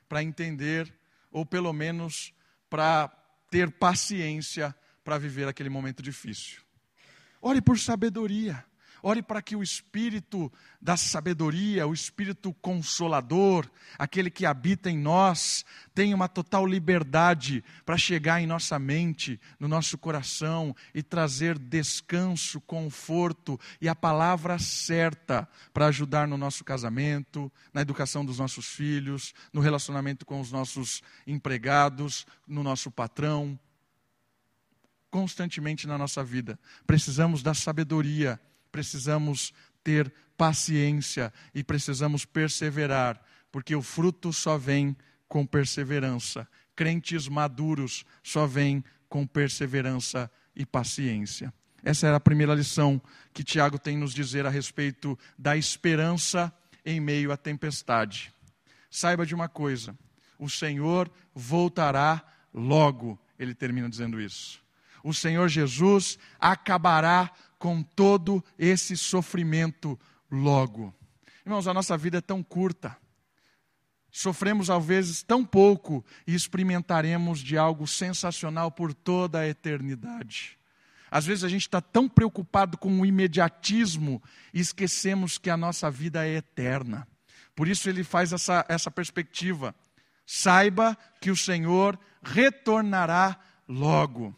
para 0.07 0.23
entender 0.23 0.93
ou 1.31 1.45
pelo 1.45 1.73
menos 1.73 2.33
para 2.69 3.11
ter 3.49 3.71
paciência 3.71 4.73
para 5.03 5.17
viver 5.17 5.47
aquele 5.47 5.69
momento 5.69 6.01
difícil. 6.01 6.61
Ore 7.41 7.61
por 7.61 7.77
sabedoria. 7.77 8.63
Ore 9.05 9.21
para 9.21 9.41
que 9.41 9.53
o 9.53 9.61
espírito 9.61 10.49
da 10.81 10.95
sabedoria, 10.95 11.85
o 11.85 11.93
espírito 11.93 12.53
consolador, 12.53 13.69
aquele 13.99 14.31
que 14.31 14.45
habita 14.45 14.89
em 14.89 14.97
nós, 14.97 15.65
tenha 15.93 16.15
uma 16.15 16.29
total 16.29 16.65
liberdade 16.65 17.61
para 17.85 17.97
chegar 17.97 18.41
em 18.41 18.47
nossa 18.47 18.79
mente, 18.79 19.37
no 19.59 19.67
nosso 19.67 19.97
coração 19.97 20.73
e 20.95 21.03
trazer 21.03 21.59
descanso, 21.59 22.61
conforto 22.61 23.59
e 23.81 23.89
a 23.89 23.93
palavra 23.93 24.57
certa 24.57 25.49
para 25.73 25.87
ajudar 25.87 26.25
no 26.25 26.37
nosso 26.37 26.63
casamento, 26.63 27.51
na 27.73 27.81
educação 27.81 28.23
dos 28.23 28.39
nossos 28.39 28.67
filhos, 28.67 29.33
no 29.51 29.59
relacionamento 29.59 30.25
com 30.25 30.39
os 30.39 30.49
nossos 30.49 31.01
empregados, 31.27 32.25
no 32.47 32.63
nosso 32.63 32.89
patrão. 32.89 33.59
Constantemente 35.11 35.85
na 35.87 35.97
nossa 35.97 36.23
vida, 36.23 36.57
precisamos 36.87 37.43
da 37.43 37.53
sabedoria 37.53 38.39
precisamos 38.73 39.53
ter 39.83 40.11
paciência 40.35 41.31
e 41.53 41.63
precisamos 41.63 42.25
perseverar, 42.25 43.21
porque 43.51 43.75
o 43.75 43.83
fruto 43.83 44.33
só 44.33 44.57
vem 44.57 44.97
com 45.27 45.45
perseverança. 45.45 46.47
Crentes 46.75 47.27
maduros 47.27 48.03
só 48.23 48.47
vêm 48.47 48.83
com 49.07 49.27
perseverança 49.27 50.29
e 50.55 50.65
paciência. 50.65 51.53
Essa 51.83 52.07
era 52.07 52.17
a 52.17 52.19
primeira 52.19 52.55
lição 52.55 52.99
que 53.31 53.43
Tiago 53.43 53.77
tem 53.77 53.95
nos 53.95 54.11
dizer 54.11 54.45
a 54.45 54.49
respeito 54.49 55.17
da 55.37 55.55
esperança 55.55 56.51
em 56.83 56.99
meio 56.99 57.31
à 57.31 57.37
tempestade. 57.37 58.33
Saiba 58.89 59.23
de 59.23 59.35
uma 59.35 59.47
coisa: 59.47 59.95
o 60.39 60.49
Senhor 60.49 61.11
voltará 61.35 62.23
logo. 62.51 63.19
Ele 63.37 63.53
termina 63.53 63.89
dizendo 63.89 64.19
isso. 64.19 64.63
O 65.03 65.13
Senhor 65.13 65.47
Jesus 65.49 66.17
acabará 66.39 67.29
com 67.63 67.81
todo 67.81 68.43
esse 68.59 68.97
sofrimento 68.97 69.97
logo. 70.29 70.93
Irmãos, 71.45 71.65
a 71.65 71.73
nossa 71.73 71.97
vida 71.97 72.17
é 72.17 72.21
tão 72.21 72.43
curta. 72.43 72.97
Sofremos 74.11 74.69
às 74.69 74.85
vezes 74.85 75.23
tão 75.23 75.45
pouco 75.45 76.03
e 76.27 76.35
experimentaremos 76.35 77.39
de 77.39 77.57
algo 77.57 77.87
sensacional 77.87 78.69
por 78.69 78.93
toda 78.93 79.39
a 79.39 79.47
eternidade. 79.47 80.59
Às 81.09 81.25
vezes 81.25 81.45
a 81.45 81.47
gente 81.47 81.61
está 81.61 81.79
tão 81.79 82.09
preocupado 82.09 82.77
com 82.77 82.99
o 82.99 83.05
imediatismo 83.05 84.21
e 84.53 84.59
esquecemos 84.59 85.37
que 85.37 85.49
a 85.49 85.55
nossa 85.55 85.89
vida 85.89 86.27
é 86.27 86.35
eterna. 86.35 87.07
Por 87.55 87.69
isso 87.69 87.87
ele 87.87 88.03
faz 88.03 88.33
essa, 88.33 88.65
essa 88.67 88.91
perspectiva. 88.91 89.73
Saiba 90.25 90.97
que 91.21 91.31
o 91.31 91.37
Senhor 91.37 91.97
retornará 92.21 93.39
logo. 93.69 94.35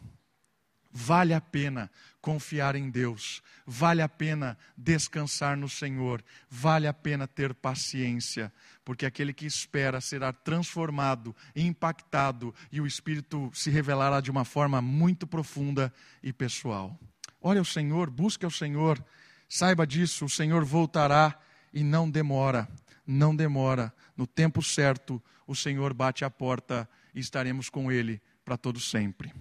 Vale 0.92 1.34
a 1.34 1.40
pena 1.40 1.90
confiar 2.26 2.74
em 2.74 2.90
Deus, 2.90 3.40
vale 3.64 4.02
a 4.02 4.08
pena 4.08 4.58
descansar 4.76 5.56
no 5.56 5.68
Senhor, 5.68 6.24
vale 6.50 6.88
a 6.88 6.92
pena 6.92 7.24
ter 7.24 7.54
paciência, 7.54 8.52
porque 8.84 9.06
aquele 9.06 9.32
que 9.32 9.46
espera 9.46 10.00
será 10.00 10.32
transformado, 10.32 11.36
impactado 11.54 12.52
e 12.72 12.80
o 12.80 12.86
Espírito 12.86 13.48
se 13.54 13.70
revelará 13.70 14.20
de 14.20 14.28
uma 14.28 14.44
forma 14.44 14.82
muito 14.82 15.24
profunda 15.24 15.94
e 16.20 16.32
pessoal. 16.32 16.98
Olha 17.40 17.62
o 17.62 17.64
Senhor, 17.64 18.10
busque 18.10 18.44
o 18.44 18.50
Senhor, 18.50 19.00
saiba 19.48 19.86
disso, 19.86 20.24
o 20.24 20.28
Senhor 20.28 20.64
voltará 20.64 21.38
e 21.72 21.84
não 21.84 22.10
demora, 22.10 22.68
não 23.06 23.36
demora. 23.36 23.94
No 24.16 24.26
tempo 24.26 24.60
certo, 24.64 25.22
o 25.46 25.54
Senhor 25.54 25.94
bate 25.94 26.24
a 26.24 26.30
porta 26.30 26.90
e 27.14 27.20
estaremos 27.20 27.70
com 27.70 27.92
Ele 27.92 28.20
para 28.44 28.56
todo 28.56 28.80
sempre. 28.80 29.32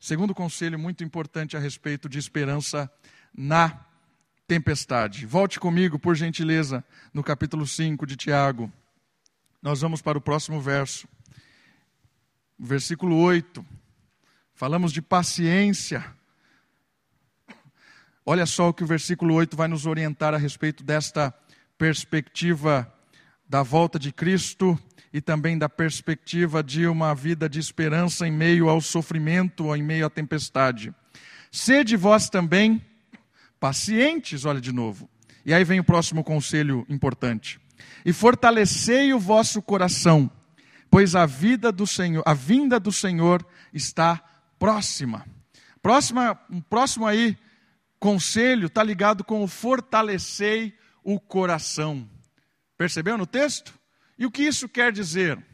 Segundo 0.00 0.34
conselho 0.34 0.78
muito 0.78 1.02
importante 1.02 1.56
a 1.56 1.60
respeito 1.60 2.08
de 2.08 2.18
esperança 2.18 2.90
na 3.36 3.84
tempestade. 4.46 5.26
Volte 5.26 5.58
comigo, 5.58 5.98
por 5.98 6.14
gentileza, 6.14 6.84
no 7.12 7.22
capítulo 7.22 7.66
5 7.66 8.06
de 8.06 8.16
Tiago. 8.16 8.72
Nós 9.60 9.80
vamos 9.80 10.00
para 10.00 10.16
o 10.16 10.20
próximo 10.20 10.60
verso. 10.60 11.08
Versículo 12.58 13.18
8. 13.18 13.64
Falamos 14.54 14.92
de 14.92 15.02
paciência. 15.02 16.04
Olha 18.24 18.46
só 18.46 18.68
o 18.68 18.74
que 18.74 18.84
o 18.84 18.86
versículo 18.86 19.34
8 19.34 19.56
vai 19.56 19.68
nos 19.68 19.84
orientar 19.84 20.32
a 20.32 20.38
respeito 20.38 20.84
desta 20.84 21.34
perspectiva 21.76 22.92
da 23.48 23.62
volta 23.62 23.98
de 23.98 24.12
Cristo 24.12 24.78
e 25.12 25.20
também 25.20 25.56
da 25.56 25.68
perspectiva 25.68 26.62
de 26.62 26.86
uma 26.86 27.14
vida 27.14 27.48
de 27.48 27.58
esperança 27.58 28.26
em 28.26 28.30
meio 28.30 28.68
ao 28.68 28.80
sofrimento 28.80 29.66
ou 29.66 29.76
em 29.76 29.82
meio 29.82 30.06
à 30.06 30.10
tempestade. 30.10 30.92
Sede 31.50 31.96
vós 31.96 32.28
também 32.28 32.84
pacientes, 33.58 34.44
olha 34.44 34.60
de 34.60 34.72
novo. 34.72 35.08
E 35.46 35.54
aí 35.54 35.64
vem 35.64 35.80
o 35.80 35.84
próximo 35.84 36.22
conselho 36.22 36.84
importante. 36.88 37.58
E 38.04 38.12
fortalecei 38.12 39.14
o 39.14 39.18
vosso 39.18 39.62
coração, 39.62 40.30
pois 40.90 41.14
a 41.14 41.24
vida 41.24 41.72
do 41.72 41.86
Senhor, 41.86 42.22
a 42.26 42.34
vinda 42.34 42.78
do 42.78 42.92
Senhor 42.92 43.44
está 43.72 44.22
próxima. 44.58 45.24
Próxima, 45.80 46.38
um 46.50 46.60
próximo 46.60 47.06
aí 47.06 47.36
conselho 47.98 48.66
está 48.66 48.82
ligado 48.82 49.24
com 49.24 49.42
o 49.42 49.48
fortalecei 49.48 50.74
o 51.02 51.18
coração. 51.18 52.06
Percebeu 52.78 53.18
no 53.18 53.26
texto? 53.26 53.74
E 54.16 54.24
o 54.24 54.30
que 54.30 54.44
isso 54.44 54.68
quer 54.68 54.92
dizer? 54.92 55.44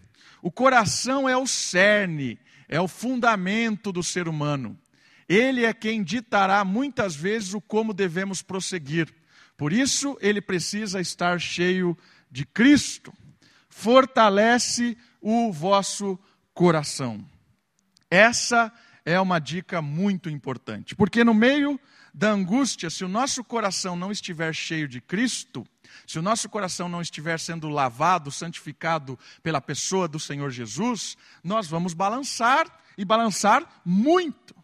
O 0.43 0.51
coração 0.51 1.27
é 1.27 1.35
o 1.35 1.47
cerne, 1.47 2.39
é 2.69 2.79
o 2.79 2.87
fundamento 2.87 3.91
do 3.91 4.03
ser 4.03 4.29
humano. 4.29 4.79
Ele 5.27 5.65
é 5.65 5.73
quem 5.73 6.05
ditará 6.05 6.63
muitas 6.67 7.17
vezes 7.17 7.55
o 7.55 7.63
como 7.63 7.95
devemos 7.95 8.43
prosseguir. 8.43 9.09
Por 9.57 9.73
isso, 9.73 10.19
ele 10.21 10.43
precisa 10.43 11.01
estar 11.01 11.41
cheio 11.41 11.97
de 12.31 12.45
Cristo. 12.45 13.11
Fortalece 13.71 14.97
o 15.19 15.51
vosso 15.51 16.19
coração. 16.53 17.25
Essa 18.11 18.71
é 19.03 19.19
uma 19.19 19.39
dica 19.39 19.81
muito 19.81 20.29
importante, 20.29 20.95
porque 20.95 21.25
no 21.25 21.33
meio 21.33 21.81
da 22.15 22.31
angústia, 22.31 22.89
se 22.91 23.05
o 23.05 23.09
nosso 23.09 23.43
coração 23.43 23.97
não 23.97 24.13
estiver 24.13 24.55
cheio 24.55 24.87
de 24.87 25.01
Cristo, 25.01 25.67
se 26.07 26.17
o 26.17 26.23
nosso 26.23 26.49
coração 26.49 26.89
não 26.89 27.03
estiver 27.03 27.41
sendo 27.41 27.69
lavado, 27.69 28.31
santificado 28.31 29.19
pela 29.43 29.61
pessoa 29.61 30.07
do 30.07 30.21
Senhor 30.21 30.49
Jesus, 30.51 31.17
nós 31.43 31.67
vamos 31.67 31.93
balançar 31.93 32.67
e 32.97 33.05
balançar 33.05 33.83
muito. 33.85 34.55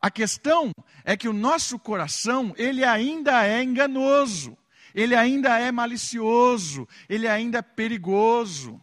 A 0.00 0.10
questão 0.10 0.70
é 1.02 1.16
que 1.16 1.28
o 1.28 1.32
nosso 1.32 1.78
coração, 1.78 2.54
ele 2.58 2.84
ainda 2.84 3.46
é 3.46 3.62
enganoso, 3.62 4.56
ele 4.94 5.14
ainda 5.14 5.58
é 5.58 5.72
malicioso, 5.72 6.86
ele 7.08 7.26
ainda 7.26 7.58
é 7.58 7.62
perigoso. 7.62 8.80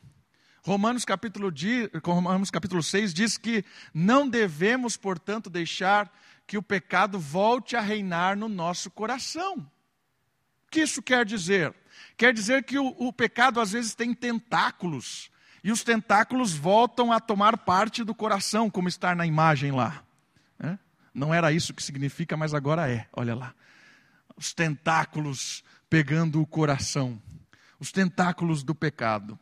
Romanos 0.63 1.05
capítulo, 1.05 1.53
Romanos 2.03 2.49
capítulo 2.49 2.81
6 2.81 3.13
diz 3.13 3.37
que 3.37 3.63
não 3.93 4.27
devemos, 4.27 4.97
portanto, 4.97 5.47
deixar 5.47 6.11
que 6.47 6.57
o 6.57 6.63
pecado 6.63 7.19
volte 7.19 7.75
a 7.75 7.81
reinar 7.81 8.37
no 8.37 8.47
nosso 8.47 8.91
coração. 8.91 9.57
O 10.67 10.71
que 10.71 10.81
isso 10.81 11.01
quer 11.01 11.25
dizer? 11.25 11.73
Quer 12.17 12.33
dizer 12.33 12.63
que 12.63 12.77
o, 12.77 12.87
o 12.97 13.11
pecado 13.11 13.59
às 13.59 13.71
vezes 13.71 13.95
tem 13.95 14.13
tentáculos, 14.13 15.31
e 15.63 15.71
os 15.71 15.83
tentáculos 15.83 16.53
voltam 16.53 17.11
a 17.11 17.19
tomar 17.19 17.57
parte 17.57 18.03
do 18.03 18.13
coração, 18.13 18.69
como 18.69 18.87
está 18.87 19.15
na 19.15 19.25
imagem 19.25 19.71
lá. 19.71 20.03
É? 20.59 20.77
Não 21.13 21.33
era 21.33 21.51
isso 21.51 21.73
que 21.73 21.81
significa, 21.81 22.37
mas 22.37 22.53
agora 22.53 22.89
é, 22.89 23.07
olha 23.13 23.33
lá. 23.33 23.55
os 24.37 24.53
tentáculos 24.53 25.63
pegando 25.89 26.41
o 26.41 26.45
coração, 26.45 27.21
os 27.79 27.91
tentáculos 27.91 28.63
do 28.63 28.75
pecado. 28.75 29.39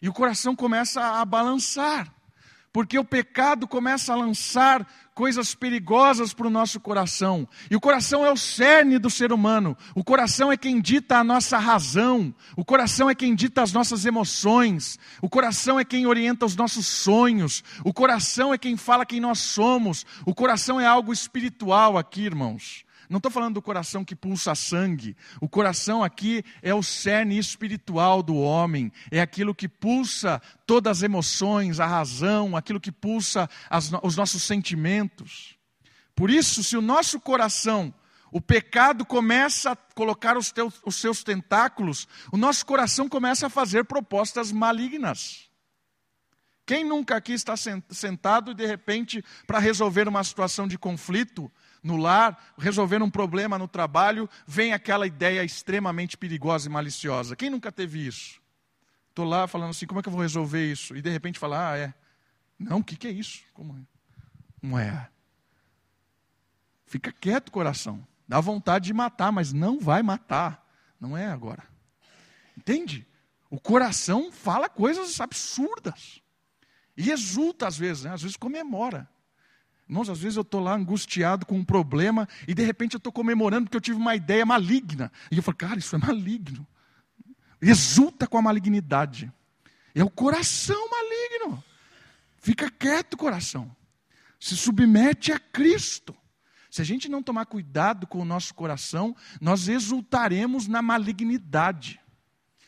E 0.00 0.08
o 0.08 0.12
coração 0.12 0.54
começa 0.54 1.02
a 1.20 1.24
balançar, 1.24 2.12
porque 2.76 2.98
o 2.98 3.04
pecado 3.06 3.66
começa 3.66 4.12
a 4.12 4.16
lançar 4.16 4.86
coisas 5.14 5.54
perigosas 5.54 6.34
para 6.34 6.46
o 6.46 6.50
nosso 6.50 6.78
coração. 6.78 7.48
E 7.70 7.74
o 7.74 7.80
coração 7.80 8.22
é 8.22 8.30
o 8.30 8.36
cerne 8.36 8.98
do 8.98 9.08
ser 9.08 9.32
humano. 9.32 9.74
O 9.94 10.04
coração 10.04 10.52
é 10.52 10.58
quem 10.58 10.78
dita 10.78 11.16
a 11.16 11.24
nossa 11.24 11.56
razão. 11.56 12.34
O 12.54 12.66
coração 12.66 13.08
é 13.08 13.14
quem 13.14 13.34
dita 13.34 13.62
as 13.62 13.72
nossas 13.72 14.04
emoções. 14.04 14.98
O 15.22 15.28
coração 15.30 15.80
é 15.80 15.86
quem 15.86 16.06
orienta 16.06 16.44
os 16.44 16.54
nossos 16.54 16.86
sonhos. 16.86 17.64
O 17.82 17.94
coração 17.94 18.52
é 18.52 18.58
quem 18.58 18.76
fala 18.76 19.06
quem 19.06 19.20
nós 19.20 19.38
somos. 19.38 20.04
O 20.26 20.34
coração 20.34 20.78
é 20.78 20.84
algo 20.84 21.14
espiritual 21.14 21.96
aqui, 21.96 22.26
irmãos. 22.26 22.84
Não 23.08 23.18
estou 23.18 23.30
falando 23.30 23.54
do 23.54 23.62
coração 23.62 24.04
que 24.04 24.16
pulsa 24.16 24.54
sangue. 24.54 25.16
O 25.40 25.48
coração 25.48 26.02
aqui 26.02 26.44
é 26.62 26.74
o 26.74 26.82
cerne 26.82 27.38
espiritual 27.38 28.22
do 28.22 28.36
homem. 28.36 28.92
É 29.10 29.20
aquilo 29.20 29.54
que 29.54 29.68
pulsa 29.68 30.40
todas 30.66 30.98
as 30.98 31.02
emoções, 31.02 31.78
a 31.80 31.86
razão, 31.86 32.56
aquilo 32.56 32.80
que 32.80 32.92
pulsa 32.92 33.48
as, 33.70 33.90
os 34.02 34.16
nossos 34.16 34.42
sentimentos. 34.42 35.56
Por 36.14 36.30
isso, 36.30 36.64
se 36.64 36.76
o 36.76 36.82
nosso 36.82 37.20
coração, 37.20 37.94
o 38.32 38.40
pecado 38.40 39.04
começa 39.04 39.72
a 39.72 39.76
colocar 39.76 40.36
os, 40.36 40.50
teus, 40.50 40.80
os 40.84 40.96
seus 40.96 41.22
tentáculos, 41.22 42.08
o 42.32 42.36
nosso 42.36 42.66
coração 42.66 43.08
começa 43.08 43.46
a 43.46 43.50
fazer 43.50 43.84
propostas 43.84 44.50
malignas. 44.50 45.46
Quem 46.66 46.82
nunca 46.82 47.14
aqui 47.14 47.32
está 47.32 47.54
sentado 47.56 48.50
e 48.50 48.54
de 48.54 48.66
repente, 48.66 49.24
para 49.46 49.60
resolver 49.60 50.08
uma 50.08 50.24
situação 50.24 50.66
de 50.66 50.76
conflito, 50.76 51.50
no 51.86 51.96
lar, 51.96 52.52
resolver 52.58 53.00
um 53.00 53.08
problema 53.08 53.56
no 53.56 53.68
trabalho, 53.68 54.28
vem 54.44 54.72
aquela 54.72 55.06
ideia 55.06 55.44
extremamente 55.44 56.16
perigosa 56.16 56.68
e 56.68 56.72
maliciosa. 56.72 57.36
Quem 57.36 57.48
nunca 57.48 57.70
teve 57.70 58.04
isso? 58.04 58.40
Estou 59.10 59.24
lá 59.24 59.46
falando 59.46 59.70
assim, 59.70 59.86
como 59.86 60.00
é 60.00 60.02
que 60.02 60.08
eu 60.08 60.12
vou 60.12 60.20
resolver 60.20 60.70
isso? 60.70 60.96
E 60.96 61.00
de 61.00 61.08
repente 61.08 61.38
falar, 61.38 61.72
ah, 61.72 61.78
é. 61.78 61.94
Não, 62.58 62.78
o 62.78 62.84
que, 62.84 62.96
que 62.96 63.06
é 63.06 63.10
isso? 63.10 63.44
Como 63.54 63.72
é? 63.72 63.80
Não 64.60 64.78
é. 64.78 65.08
Fica 66.86 67.12
quieto, 67.12 67.52
coração. 67.52 68.06
Dá 68.26 68.40
vontade 68.40 68.86
de 68.86 68.92
matar, 68.92 69.30
mas 69.30 69.52
não 69.52 69.78
vai 69.78 70.02
matar. 70.02 70.66
Não 71.00 71.16
é 71.16 71.26
agora. 71.26 71.62
Entende? 72.56 73.06
O 73.48 73.60
coração 73.60 74.32
fala 74.32 74.68
coisas 74.68 75.20
absurdas. 75.20 76.20
E 76.96 77.12
exulta 77.12 77.68
às 77.68 77.78
vezes, 77.78 78.04
né? 78.04 78.12
às 78.12 78.22
vezes 78.22 78.36
comemora. 78.36 79.08
Irmãos, 79.88 80.10
às 80.10 80.18
vezes 80.18 80.36
eu 80.36 80.42
estou 80.42 80.60
lá 80.60 80.74
angustiado 80.74 81.46
com 81.46 81.56
um 81.56 81.64
problema 81.64 82.28
e 82.46 82.54
de 82.54 82.62
repente 82.62 82.94
eu 82.94 82.98
estou 82.98 83.12
comemorando 83.12 83.66
porque 83.66 83.76
eu 83.76 83.80
tive 83.80 83.98
uma 83.98 84.16
ideia 84.16 84.44
maligna. 84.44 85.12
E 85.30 85.36
eu 85.36 85.42
falo, 85.42 85.56
cara, 85.56 85.78
isso 85.78 85.94
é 85.94 85.98
maligno. 85.98 86.66
Exulta 87.60 88.26
com 88.26 88.36
a 88.36 88.42
malignidade. 88.42 89.32
É 89.94 90.02
o 90.02 90.10
coração 90.10 90.90
maligno. 90.90 91.62
Fica 92.38 92.70
quieto, 92.70 93.16
coração. 93.16 93.74
Se 94.40 94.56
submete 94.56 95.32
a 95.32 95.38
Cristo. 95.38 96.14
Se 96.68 96.82
a 96.82 96.84
gente 96.84 97.08
não 97.08 97.22
tomar 97.22 97.46
cuidado 97.46 98.06
com 98.06 98.20
o 98.20 98.24
nosso 98.24 98.52
coração, 98.54 99.16
nós 99.40 99.68
exultaremos 99.68 100.66
na 100.66 100.82
malignidade. 100.82 102.00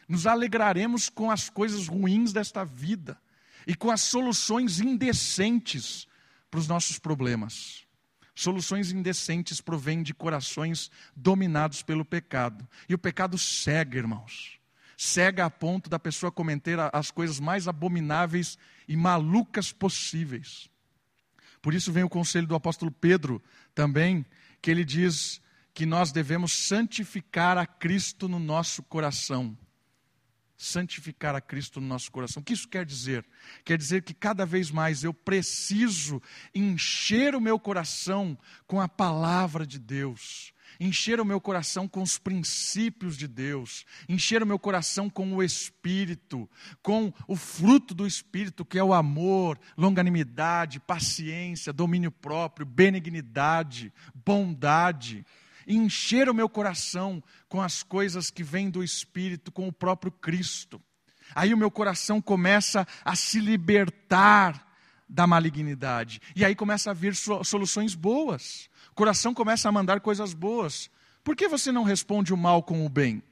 Nos 0.08 0.26
alegraremos 0.26 1.08
com 1.08 1.30
as 1.30 1.50
coisas 1.50 1.88
ruins 1.88 2.32
desta 2.32 2.64
vida 2.64 3.20
e 3.66 3.74
com 3.74 3.90
as 3.90 4.00
soluções 4.00 4.80
indecentes 4.80 6.07
para 6.50 6.60
os 6.60 6.68
nossos 6.68 6.98
problemas. 6.98 7.86
Soluções 8.34 8.92
indecentes 8.92 9.60
provêm 9.60 10.02
de 10.02 10.14
corações 10.14 10.90
dominados 11.14 11.82
pelo 11.82 12.04
pecado. 12.04 12.66
E 12.88 12.94
o 12.94 12.98
pecado 12.98 13.36
cega, 13.36 13.98
irmãos. 13.98 14.58
Cega 14.96 15.44
a 15.44 15.50
ponto 15.50 15.90
da 15.90 15.98
pessoa 15.98 16.30
cometer 16.30 16.78
as 16.92 17.10
coisas 17.10 17.40
mais 17.40 17.66
abomináveis 17.66 18.56
e 18.86 18.96
malucas 18.96 19.72
possíveis. 19.72 20.70
Por 21.60 21.74
isso 21.74 21.92
vem 21.92 22.04
o 22.04 22.08
conselho 22.08 22.46
do 22.46 22.54
apóstolo 22.54 22.90
Pedro 22.90 23.42
também, 23.74 24.24
que 24.62 24.70
ele 24.70 24.84
diz 24.84 25.40
que 25.74 25.84
nós 25.84 26.12
devemos 26.12 26.52
santificar 26.52 27.58
a 27.58 27.66
Cristo 27.66 28.28
no 28.28 28.38
nosso 28.38 28.82
coração 28.84 29.56
santificar 30.58 31.36
a 31.36 31.40
Cristo 31.40 31.80
no 31.80 31.86
nosso 31.86 32.10
coração. 32.10 32.40
O 32.40 32.44
que 32.44 32.52
isso 32.52 32.68
quer 32.68 32.84
dizer? 32.84 33.24
Quer 33.64 33.78
dizer 33.78 34.02
que 34.02 34.12
cada 34.12 34.44
vez 34.44 34.72
mais 34.72 35.04
eu 35.04 35.14
preciso 35.14 36.20
encher 36.52 37.36
o 37.36 37.40
meu 37.40 37.60
coração 37.60 38.36
com 38.66 38.80
a 38.80 38.88
palavra 38.88 39.64
de 39.64 39.78
Deus, 39.78 40.52
encher 40.80 41.20
o 41.20 41.24
meu 41.24 41.40
coração 41.40 41.86
com 41.86 42.02
os 42.02 42.18
princípios 42.18 43.16
de 43.16 43.28
Deus, 43.28 43.86
encher 44.08 44.42
o 44.42 44.46
meu 44.46 44.58
coração 44.58 45.08
com 45.08 45.32
o 45.32 45.42
Espírito, 45.44 46.50
com 46.82 47.12
o 47.28 47.36
fruto 47.36 47.94
do 47.94 48.04
Espírito, 48.04 48.64
que 48.64 48.80
é 48.80 48.82
o 48.82 48.92
amor, 48.92 49.60
longanimidade, 49.76 50.80
paciência, 50.80 51.72
domínio 51.72 52.10
próprio, 52.10 52.66
benignidade, 52.66 53.92
bondade 54.12 55.24
encher 55.68 56.28
o 56.28 56.34
meu 56.34 56.48
coração 56.48 57.22
com 57.48 57.60
as 57.60 57.82
coisas 57.82 58.30
que 58.30 58.42
vêm 58.42 58.70
do 58.70 58.82
Espírito, 58.82 59.52
com 59.52 59.68
o 59.68 59.72
próprio 59.72 60.10
Cristo. 60.10 60.80
Aí 61.34 61.52
o 61.52 61.58
meu 61.58 61.70
coração 61.70 62.20
começa 62.20 62.86
a 63.04 63.14
se 63.14 63.38
libertar 63.38 64.66
da 65.08 65.26
malignidade. 65.26 66.20
E 66.34 66.44
aí 66.44 66.54
começa 66.54 66.90
a 66.90 66.94
vir 66.94 67.14
soluções 67.14 67.94
boas. 67.94 68.68
O 68.90 68.94
coração 68.94 69.32
começa 69.32 69.68
a 69.68 69.72
mandar 69.72 70.00
coisas 70.00 70.34
boas. 70.34 70.90
Por 71.22 71.36
que 71.36 71.48
você 71.48 71.70
não 71.70 71.82
responde 71.82 72.32
o 72.32 72.36
mal 72.36 72.62
com 72.62 72.84
o 72.84 72.88
bem? 72.88 73.22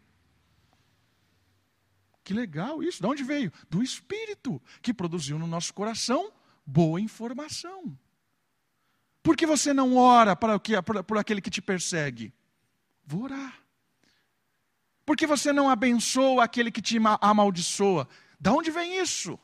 Que 2.23 2.35
legal 2.35 2.83
isso. 2.83 3.01
De 3.01 3.07
onde 3.07 3.23
veio? 3.23 3.53
Do 3.71 3.83
Espírito, 3.83 4.61
que 4.83 4.93
produziu 4.93 5.39
no 5.39 5.47
nosso 5.47 5.73
coração 5.73 6.33
boa 6.67 7.01
informação. 7.01 7.97
Por 9.27 9.37
que 9.37 9.45
você 9.45 9.75
não 9.75 9.97
ora 9.97 10.37
para 10.37 10.57
que, 10.61 10.81
por 11.05 11.19
aquele 11.19 11.41
que 11.41 11.51
te 11.51 11.61
persegue? 11.61 12.33
Vou 13.05 13.25
orar. 13.25 13.59
Por 15.05 15.17
que 15.17 15.27
você 15.27 15.53
não 15.53 15.69
abençoa 15.69 16.45
aquele 16.45 16.71
que 16.71 16.81
te 16.81 16.97
amaldiçoa? 17.21 18.09
Da 18.39 18.53
onde 18.53 18.71
vem 18.71 19.01
isso? 19.03 19.37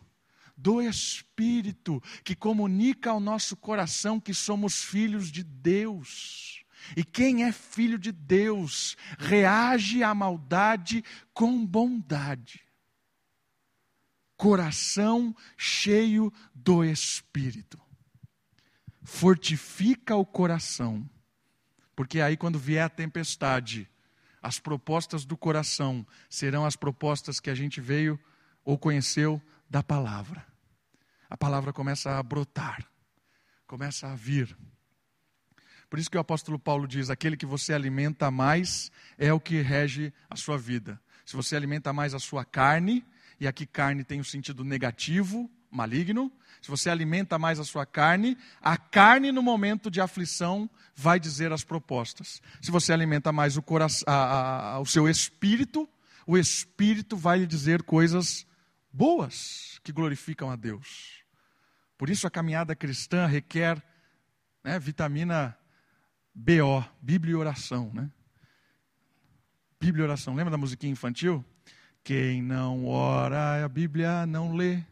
Do 0.57 0.81
Espírito 0.81 2.01
que 2.23 2.37
comunica 2.37 3.11
ao 3.11 3.18
nosso 3.18 3.57
coração 3.57 4.21
que 4.21 4.33
somos 4.33 4.85
filhos 4.85 5.33
de 5.33 5.42
Deus. 5.42 6.62
E 6.97 7.03
quem 7.03 7.42
é 7.42 7.51
filho 7.51 7.99
de 7.99 8.12
Deus 8.12 8.97
reage 9.18 10.05
à 10.05 10.14
maldade 10.14 11.03
com 11.35 11.66
bondade. 11.66 12.61
Coração 14.37 15.35
cheio 15.57 16.33
do 16.55 16.85
Espírito 16.85 17.82
fortifica 19.02 20.14
o 20.16 20.24
coração, 20.24 21.08
porque 21.94 22.20
aí, 22.20 22.36
quando 22.36 22.58
vier 22.58 22.84
a 22.84 22.88
tempestade, 22.88 23.88
as 24.42 24.58
propostas 24.58 25.24
do 25.24 25.36
coração 25.36 26.06
serão 26.28 26.64
as 26.64 26.74
propostas 26.74 27.38
que 27.38 27.50
a 27.50 27.54
gente 27.54 27.80
veio 27.80 28.18
ou 28.64 28.78
conheceu 28.78 29.40
da 29.68 29.82
palavra. 29.82 30.44
A 31.28 31.36
palavra 31.36 31.72
começa 31.72 32.18
a 32.18 32.22
brotar, 32.22 32.86
começa 33.66 34.08
a 34.08 34.14
vir. 34.14 34.56
Por 35.88 35.98
isso 35.98 36.10
que 36.10 36.16
o 36.16 36.20
apóstolo 36.20 36.58
Paulo 36.58 36.88
diz: 36.88 37.10
aquele 37.10 37.36
que 37.36 37.46
você 37.46 37.72
alimenta 37.72 38.30
mais 38.30 38.90
é 39.18 39.32
o 39.32 39.40
que 39.40 39.60
rege 39.60 40.12
a 40.28 40.36
sua 40.36 40.58
vida. 40.58 41.00
Se 41.24 41.36
você 41.36 41.54
alimenta 41.54 41.92
mais 41.92 42.14
a 42.14 42.18
sua 42.18 42.44
carne, 42.44 43.04
e 43.38 43.46
aqui 43.46 43.66
carne 43.66 44.02
tem 44.02 44.18
o 44.18 44.22
um 44.22 44.24
sentido 44.24 44.64
negativo, 44.64 45.50
maligno, 45.72 46.30
se 46.61 46.70
você 46.70 46.88
alimenta 46.88 47.38
mais 47.38 47.58
a 47.58 47.64
sua 47.64 47.85
carne, 47.85 48.38
a 48.61 48.76
carne 48.76 49.32
no 49.32 49.42
momento 49.42 49.90
de 49.90 50.00
aflição 50.00 50.70
vai 50.94 51.18
dizer 51.18 51.52
as 51.52 51.64
propostas. 51.64 52.40
Se 52.61 52.70
você 52.70 52.92
alimenta 52.92 53.32
mais 53.32 53.56
o, 53.56 53.62
coração, 53.62 54.04
a, 54.06 54.74
a, 54.74 54.78
o 54.78 54.87
seu 54.87 55.08
espírito, 55.08 55.88
o 56.24 56.38
espírito 56.38 57.16
vai 57.16 57.40
lhe 57.40 57.46
dizer 57.46 57.82
coisas 57.82 58.46
boas 58.92 59.80
que 59.82 59.90
glorificam 59.90 60.50
a 60.50 60.56
Deus. 60.56 61.24
Por 61.98 62.08
isso 62.08 62.26
a 62.26 62.30
caminhada 62.30 62.76
cristã 62.76 63.26
requer 63.26 63.82
né, 64.62 64.78
vitamina 64.78 65.56
BO, 66.32 66.85
Bíblia 67.00 67.32
e 67.32 67.37
oração. 67.37 67.90
Né? 67.92 68.08
Bíblia 69.80 70.02
e 70.02 70.06
oração. 70.06 70.35
Lembra 70.35 70.52
da 70.52 70.58
musiquinha 70.58 70.92
infantil? 70.92 71.44
Quem 72.04 72.42
não 72.42 72.87
ora 72.87 73.64
a 73.64 73.68
Bíblia 73.68 74.26
não 74.26 74.54
lê. 74.54 74.82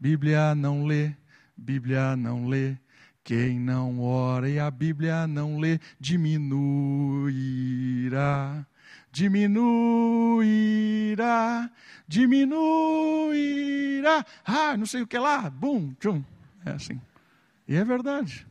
Bíblia 0.00 0.54
não 0.54 0.86
lê, 0.86 1.14
Bíblia 1.54 2.16
não 2.16 2.48
lê. 2.48 2.78
Quem 3.22 3.60
não 3.60 4.00
ora 4.00 4.48
e 4.48 4.58
a 4.58 4.70
Bíblia 4.70 5.26
não 5.26 5.58
lê, 5.58 5.78
diminuirá, 6.00 6.56
diminuirá, 9.12 9.60
diminuirá. 12.08 13.44
Ah, 14.42 14.74
não 14.78 14.86
sei 14.86 15.02
o 15.02 15.06
que 15.06 15.18
lá, 15.18 15.50
bum, 15.50 15.92
tchum. 16.00 16.24
É 16.64 16.70
assim. 16.70 16.98
E 17.68 17.76
é 17.76 17.84
verdade. 17.84 18.46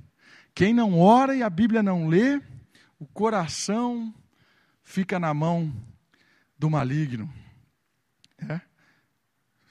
Quem 0.53 0.71
não 0.71 0.99
ora 0.99 1.35
e 1.35 1.41
a 1.41 1.49
Bíblia 1.49 1.81
não 1.81 2.07
lê, 2.07 2.39
o 2.99 3.07
coração 3.07 4.13
fica 4.83 5.17
na 5.17 5.33
mão 5.33 5.73
do 6.59 6.69
maligno. 6.69 7.27
É? 8.37 8.68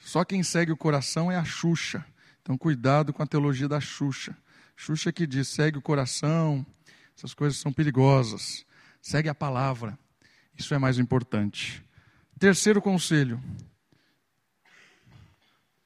Só 0.09 0.25
quem 0.25 0.43
segue 0.43 0.73
o 0.73 0.77
coração 0.77 1.31
é 1.31 1.37
a 1.37 1.45
Xuxa. 1.45 2.03
Então, 2.41 2.57
cuidado 2.57 3.13
com 3.13 3.23
a 3.23 3.27
teologia 3.27 3.69
da 3.69 3.79
Xuxa. 3.79 4.35
Xuxa 4.75 5.13
que 5.13 5.27
diz: 5.27 5.49
segue 5.49 5.77
o 5.77 5.83
coração, 5.83 6.65
essas 7.15 7.35
coisas 7.35 7.59
são 7.59 7.71
perigosas. 7.71 8.65
Segue 9.03 9.29
a 9.29 9.35
palavra. 9.35 9.99
Isso 10.57 10.73
é 10.73 10.79
mais 10.79 10.99
importante. 10.99 11.85
Terceiro 12.39 12.81
conselho. 12.81 13.39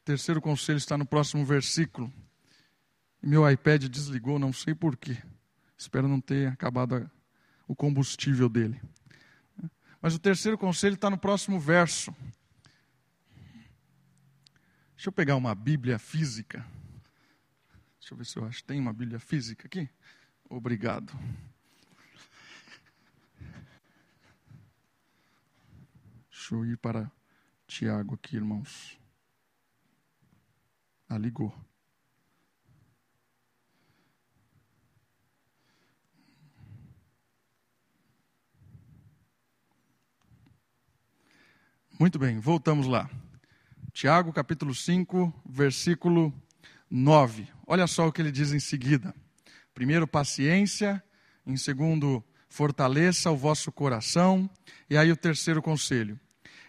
Terceiro 0.05 0.41
conselho 0.41 0.77
está 0.77 0.97
no 0.97 1.05
próximo 1.05 1.45
versículo. 1.45 2.13
Meu 3.21 3.51
iPad 3.51 3.87
desligou, 3.89 4.39
não 4.39 4.53
sei 4.53 4.73
porquê. 4.73 5.19
Espero 5.77 6.07
não 6.07 6.21
ter 6.21 6.47
acabado 6.47 7.11
o 7.67 7.75
combustível 7.75 8.49
dele. 8.49 8.81
Mas 10.01 10.15
o 10.15 10.19
terceiro 10.21 10.57
conselho 10.57 10.95
está 10.95 11.11
no 11.11 11.19
próximo 11.19 11.59
verso. 11.59 12.15
Deixa 15.03 15.09
eu 15.09 15.15
pegar 15.15 15.35
uma 15.35 15.53
Bíblia 15.53 15.99
física. 15.99 16.65
Deixa 17.99 18.15
eu 18.15 18.17
ver 18.17 18.25
se 18.25 18.37
eu 18.37 18.45
acho. 18.45 18.63
Tem 18.63 18.79
uma 18.79 18.93
Bíblia 18.93 19.19
física 19.19 19.67
aqui? 19.67 19.91
Obrigado. 20.49 21.13
Deixa 26.31 26.55
eu 26.55 26.65
ir 26.65 26.77
para 26.77 27.11
Tiago 27.67 28.15
aqui, 28.15 28.37
irmãos. 28.37 28.97
Ah, 31.09 31.19
ligou. 31.19 31.53
Muito 41.99 42.21
bem, 42.21 42.39
voltamos 42.39 42.87
lá. 42.87 43.11
Tiago 43.93 44.33
capítulo 44.33 44.75
5, 44.75 45.33
versículo 45.45 46.33
9. 46.91 47.47
Olha 47.67 47.87
só 47.87 48.09
o 48.09 48.13
que 48.13 48.23
ele 48.23 48.33
diz 48.33 48.51
em 48.53 48.59
seguida. 48.59 49.15
Primeiro, 49.75 50.09
paciência. 50.09 51.03
Em 51.47 51.59
segundo, 51.59 52.25
fortaleça 52.49 53.31
o 53.31 53.37
vosso 53.37 53.71
coração. 53.71 54.49
E 54.89 54.97
aí 54.97 55.13
o 55.13 55.17
terceiro 55.17 55.61
conselho. 55.61 56.19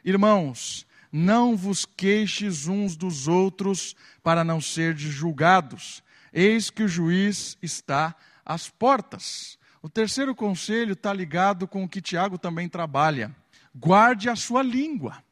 Irmãos, 0.03 0.85
não 1.11 1.55
vos 1.55 1.85
queixes 1.85 2.67
uns 2.67 2.97
dos 2.97 3.25
outros 3.27 3.95
para 4.21 4.43
não 4.43 4.59
serdes 4.59 5.13
julgados. 5.13 6.03
Eis 6.33 6.69
que 6.69 6.83
o 6.83 6.89
juiz 6.89 7.57
está 7.61 8.13
às 8.45 8.69
portas. 8.69 9.57
O 9.81 9.87
terceiro 9.87 10.35
conselho 10.35 10.91
está 10.91 11.13
ligado 11.13 11.69
com 11.69 11.85
o 11.85 11.89
que 11.89 12.01
Tiago 12.01 12.37
também 12.37 12.67
trabalha 12.67 13.33
guarde 13.75 14.29
a 14.29 14.35
sua 14.35 14.61
língua. 14.61 15.22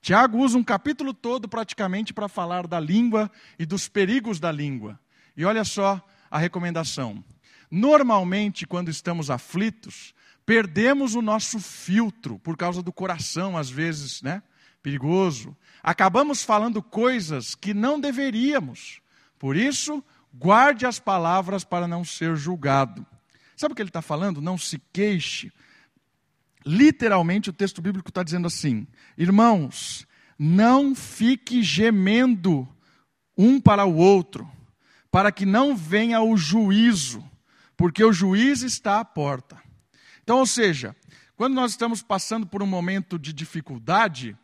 Tiago 0.00 0.38
usa 0.38 0.56
um 0.56 0.64
capítulo 0.64 1.12
todo 1.12 1.48
praticamente 1.48 2.14
para 2.14 2.28
falar 2.28 2.66
da 2.66 2.78
língua 2.78 3.30
e 3.58 3.66
dos 3.66 3.88
perigos 3.88 4.38
da 4.38 4.50
língua. 4.50 4.98
E 5.36 5.44
olha 5.44 5.64
só 5.64 6.02
a 6.30 6.38
recomendação. 6.38 7.22
Normalmente, 7.70 8.66
quando 8.66 8.88
estamos 8.88 9.30
aflitos, 9.30 10.14
perdemos 10.46 11.14
o 11.14 11.22
nosso 11.22 11.58
filtro 11.58 12.38
por 12.38 12.56
causa 12.56 12.82
do 12.82 12.92
coração, 12.92 13.56
às 13.56 13.68
vezes, 13.68 14.22
né? 14.22 14.42
Perigoso. 14.82 15.56
Acabamos 15.82 16.42
falando 16.42 16.82
coisas 16.82 17.54
que 17.54 17.74
não 17.74 18.00
deveríamos. 18.00 19.00
Por 19.38 19.56
isso, 19.56 20.02
guarde 20.32 20.86
as 20.86 20.98
palavras 20.98 21.64
para 21.64 21.86
não 21.86 22.04
ser 22.04 22.36
julgado. 22.36 23.06
Sabe 23.56 23.72
o 23.72 23.74
que 23.76 23.82
ele 23.82 23.90
está 23.90 24.00
falando? 24.00 24.40
Não 24.40 24.56
se 24.56 24.80
queixe, 24.92 25.52
literalmente 26.68 27.48
o 27.48 27.52
texto 27.52 27.80
bíblico 27.80 28.10
está 28.10 28.22
dizendo 28.22 28.46
assim: 28.46 28.86
irmãos, 29.16 30.06
não 30.38 30.94
fique 30.94 31.62
gemendo 31.62 32.68
um 33.36 33.58
para 33.58 33.86
o 33.86 33.96
outro, 33.96 34.48
para 35.10 35.32
que 35.32 35.46
não 35.46 35.74
venha 35.74 36.20
o 36.20 36.36
juízo, 36.36 37.24
porque 37.74 38.04
o 38.04 38.12
juiz 38.12 38.62
está 38.62 39.00
à 39.00 39.04
porta. 39.04 39.56
Então, 40.22 40.38
ou 40.38 40.46
seja, 40.46 40.94
quando 41.36 41.54
nós 41.54 41.70
estamos 41.70 42.02
passando 42.02 42.46
por 42.46 42.62
um 42.62 42.66
momento 42.66 43.18
de 43.18 43.32
dificuldade, 43.32 44.36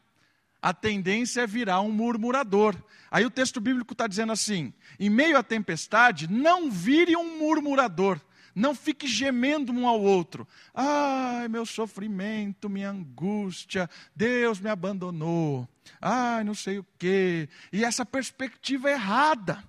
a 0.63 0.73
tendência 0.73 1.43
é 1.43 1.47
virar 1.47 1.83
um 1.83 1.93
murmurador. 1.93 2.75
Aí 3.11 3.27
o 3.27 3.31
texto 3.31 3.61
bíblico 3.61 3.93
está 3.93 4.07
dizendo 4.07 4.33
assim: 4.33 4.73
em 4.99 5.11
meio 5.11 5.37
à 5.37 5.43
tempestade, 5.43 6.27
não 6.31 6.71
vire 6.71 7.15
um 7.17 7.39
murmurador, 7.39 8.19
não 8.55 8.75
fique 8.75 9.07
gemendo 9.07 9.73
um 9.73 9.87
ao 9.88 10.01
outro. 10.01 10.47
Ai, 10.73 11.49
meu 11.49 11.67
sofrimento, 11.67 12.69
minha 12.69 12.90
angústia, 12.90 13.90
Deus 14.14 14.61
me 14.61 14.71
abandonou. 14.71 15.69
Ai, 16.01 16.45
não 16.45 16.55
sei 16.55 16.79
o 16.79 16.87
quê. 16.99 17.49
E 17.73 17.85
essa 17.85 18.07
perspectiva 18.07 18.90
errada. 18.90 19.62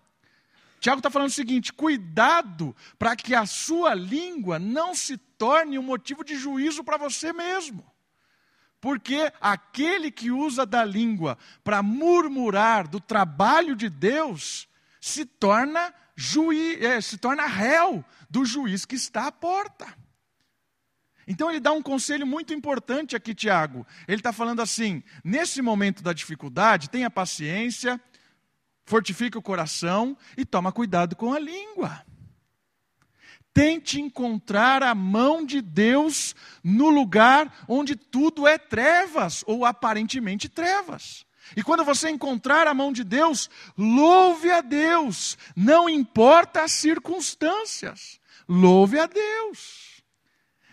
Tiago 0.80 1.00
está 1.00 1.10
falando 1.10 1.30
o 1.30 1.34
seguinte: 1.34 1.74
cuidado 1.74 2.76
para 3.00 3.16
que 3.16 3.34
a 3.34 3.46
sua 3.46 3.96
língua 3.96 4.60
não 4.60 4.94
se 4.94 5.18
torne 5.18 5.80
um 5.80 5.84
motivo 5.84 6.24
de 6.24 6.36
juízo 6.36 6.84
para 6.84 6.98
você 6.98 7.34
mesmo. 7.34 7.84
Porque 8.80 9.32
aquele 9.42 10.12
que 10.12 10.30
usa 10.30 10.64
da 10.64 10.86
língua 10.86 11.40
para 11.64 11.82
murmurar 11.82 12.88
do 12.88 13.00
trabalho 13.00 13.76
de 13.76 13.90
Deus 13.90 14.68
se 15.02 15.26
torna 15.26 15.92
juiz, 16.16 16.80
é, 16.82 17.02
se 17.02 17.18
torna 17.18 17.48
réu 17.48 18.06
do 18.36 18.44
juiz 18.44 18.84
que 18.84 18.96
está 18.96 19.28
à 19.28 19.32
porta. 19.32 19.88
Então 21.26 21.50
ele 21.50 21.62
dá 21.62 21.72
um 21.72 21.82
conselho 21.82 22.28
muito 22.28 22.54
importante 22.54 23.16
aqui, 23.16 23.34
Tiago. 23.34 23.88
Ele 24.06 24.18
está 24.18 24.34
falando 24.34 24.62
assim: 24.62 25.02
nesse 25.24 25.62
momento 25.62 26.04
da 26.04 26.12
dificuldade, 26.12 26.90
tenha 26.90 27.10
paciência, 27.10 28.00
fortifique 28.86 29.38
o 29.38 29.42
coração 29.42 30.18
e 30.38 30.44
toma 30.44 30.74
cuidado 30.74 31.16
com 31.16 31.32
a 31.32 31.40
língua. 31.40 32.06
Tente 33.54 34.02
encontrar 34.02 34.84
a 34.84 34.94
mão 34.94 35.46
de 35.46 35.62
Deus 35.62 36.36
no 36.62 36.90
lugar 36.90 37.66
onde 37.70 37.96
tudo 37.96 38.46
é 38.46 38.58
trevas, 38.58 39.46
ou 39.48 39.64
aparentemente 39.64 40.50
trevas. 40.50 41.26
E 41.56 41.64
quando 41.64 41.86
você 41.86 42.10
encontrar 42.10 42.68
a 42.68 42.74
mão 42.74 42.92
de 42.92 43.06
Deus, 43.06 43.50
louve 43.78 44.52
a 44.52 44.60
Deus, 44.60 45.38
não 45.56 45.88
importa 45.88 46.64
as 46.64 46.74
circunstâncias, 46.74 48.20
louve 48.48 49.00
a 49.00 49.06
Deus. 49.06 50.04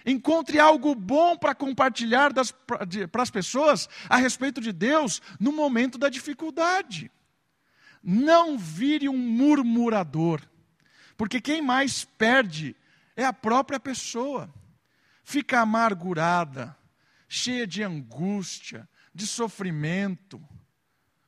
Encontre 0.05 0.59
algo 0.59 0.95
bom 0.95 1.37
para 1.37 1.55
compartilhar 1.55 2.33
para 2.35 3.23
as 3.23 3.31
pessoas 3.31 3.89
a 4.09 4.17
respeito 4.17 4.61
de 4.61 4.73
Deus 4.73 5.23
no 5.39 5.53
momento 5.53 5.97
da 5.97 6.09
dificuldade. 6.09 7.11
Não 8.03 8.59
vire 8.59 9.09
um 9.09 9.17
murmurador, 9.17 10.43
porque 11.17 11.41
quem 11.41 11.63
mais 11.63 12.05
perde 12.05 12.75
é 13.15 13.25
a 13.25 13.33
própria 13.33 13.79
pessoa. 13.79 14.53
Fica 15.23 15.61
amargurada, 15.61 16.77
cheia 17.29 17.65
de 17.65 17.83
angústia, 17.83 18.89
de 19.15 19.25
sofrimento, 19.25 20.43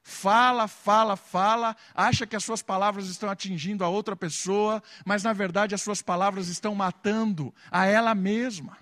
Fala, 0.07 0.69
fala, 0.69 1.17
fala, 1.17 1.75
acha 1.95 2.27
que 2.27 2.37
as 2.37 2.45
suas 2.45 2.61
palavras 2.61 3.09
estão 3.09 3.31
atingindo 3.31 3.83
a 3.83 3.89
outra 3.89 4.15
pessoa, 4.15 4.83
mas 5.03 5.23
na 5.23 5.33
verdade 5.33 5.75
as 5.75 5.81
suas 5.81 6.03
palavras 6.03 6.49
estão 6.49 6.75
matando 6.75 7.55
a 7.71 7.87
ela 7.87 8.15
mesma. 8.15 8.77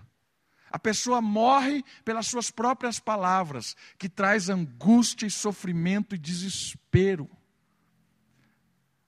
A 0.69 0.81
pessoa 0.81 1.23
morre 1.23 1.85
pelas 2.05 2.27
suas 2.27 2.51
próprias 2.51 2.99
palavras, 2.99 3.77
que 3.97 4.09
traz 4.09 4.49
angústia 4.49 5.25
e 5.25 5.31
sofrimento 5.31 6.17
e 6.17 6.19
desespero. 6.19 7.31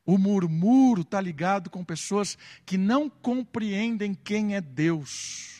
O 0.07 0.17
murmúrio 0.17 1.03
está 1.03 1.21
ligado 1.21 1.69
com 1.69 1.85
pessoas 1.85 2.39
que 2.65 2.79
não 2.79 3.11
compreendem 3.11 4.15
quem 4.15 4.55
é 4.55 4.61
Deus 4.61 5.54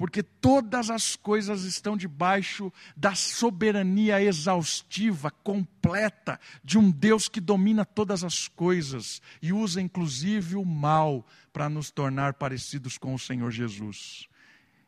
porque 0.00 0.22
todas 0.22 0.88
as 0.88 1.14
coisas 1.14 1.64
estão 1.64 1.94
debaixo 1.94 2.72
da 2.96 3.14
soberania 3.14 4.22
exaustiva, 4.22 5.30
completa, 5.30 6.40
de 6.64 6.78
um 6.78 6.90
Deus 6.90 7.28
que 7.28 7.38
domina 7.38 7.84
todas 7.84 8.24
as 8.24 8.48
coisas 8.48 9.20
e 9.42 9.52
usa 9.52 9.78
inclusive 9.78 10.56
o 10.56 10.64
mal 10.64 11.26
para 11.52 11.68
nos 11.68 11.90
tornar 11.90 12.32
parecidos 12.32 12.96
com 12.96 13.12
o 13.12 13.18
Senhor 13.18 13.50
Jesus. 13.50 14.26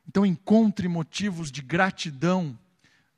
Então, 0.08 0.24
encontre 0.24 0.88
motivos 0.88 1.52
de 1.52 1.60
gratidão, 1.60 2.58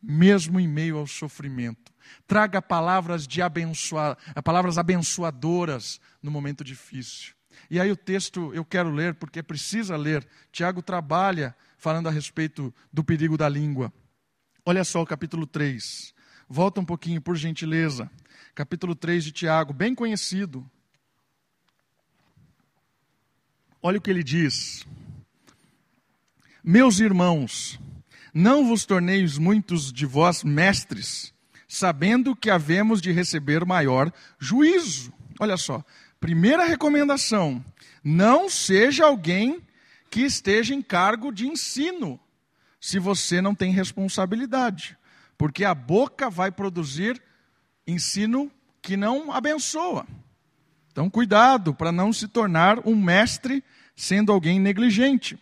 mesmo 0.03 0.59
em 0.59 0.67
meio 0.67 0.99
ao 0.99 1.07
sofrimento. 1.07 1.93
Traga 2.27 2.61
palavras, 2.61 3.25
de 3.25 3.41
abençoa, 3.41 4.19
palavras 4.43 4.79
abençoadoras 4.79 6.01
no 6.21 6.33
momento 6.33 6.65
difícil. 6.65 7.35
E 7.71 7.81
aí 7.81 7.91
o 7.91 7.97
texto 7.97 8.53
eu 8.55 8.65
quero 8.65 8.91
ler, 8.91 9.15
porque 9.15 9.43
precisa 9.43 9.97
ler. 9.97 10.27
Tiago 10.53 10.83
trabalha 10.83 11.55
falando 11.77 12.09
a 12.09 12.11
respeito 12.11 12.75
do 12.93 13.05
perigo 13.05 13.37
da 13.37 13.49
língua. 13.49 13.93
Olha 14.65 14.85
só 14.85 15.03
o 15.03 15.07
capítulo 15.07 15.47
3. 15.47 16.15
Volta 16.49 16.81
um 16.81 16.85
pouquinho, 16.85 17.21
por 17.21 17.37
gentileza. 17.37 18.11
Capítulo 18.55 18.95
3 18.95 19.25
de 19.25 19.33
Tiago, 19.33 19.73
bem 19.73 19.95
conhecido. 19.95 20.69
Olha 23.83 23.99
o 23.99 24.01
que 24.01 24.11
ele 24.11 24.23
diz. 24.23 24.87
Meus 26.63 27.01
irmãos, 27.01 27.79
Não 28.37 28.67
vos 28.67 28.85
torneis 28.85 29.39
muitos 29.39 29.93
de 29.93 30.05
vós 30.05 30.43
mestres, 30.43 31.33
sabendo 31.69 32.35
que 32.35 32.51
havemos 32.51 33.01
de 33.01 33.13
receber 33.13 33.65
maior 33.65 34.13
juízo. 34.41 35.13
Olha 35.39 35.57
só, 35.57 35.85
primeira 36.25 36.65
recomendação: 36.65 37.63
não 38.03 38.49
seja 38.49 39.05
alguém 39.05 39.61
que 40.11 40.23
esteja 40.23 40.75
em 40.75 40.81
cargo 40.81 41.31
de 41.31 41.47
ensino, 41.47 42.19
se 42.81 42.99
você 42.99 43.43
não 43.43 43.55
tem 43.55 43.71
responsabilidade, 43.71 44.97
porque 45.37 45.67
a 45.67 45.75
boca 45.75 46.31
vai 46.31 46.51
produzir 46.51 47.23
ensino 47.87 48.51
que 48.81 48.97
não 48.97 49.31
abençoa. 49.31 50.07
Então, 50.91 51.11
cuidado 51.11 51.75
para 51.75 51.93
não 51.93 52.11
se 52.11 52.27
tornar 52.27 52.89
um 52.89 52.97
mestre 52.97 53.63
sendo 53.95 54.33
alguém 54.33 54.59
negligente. 54.59 55.39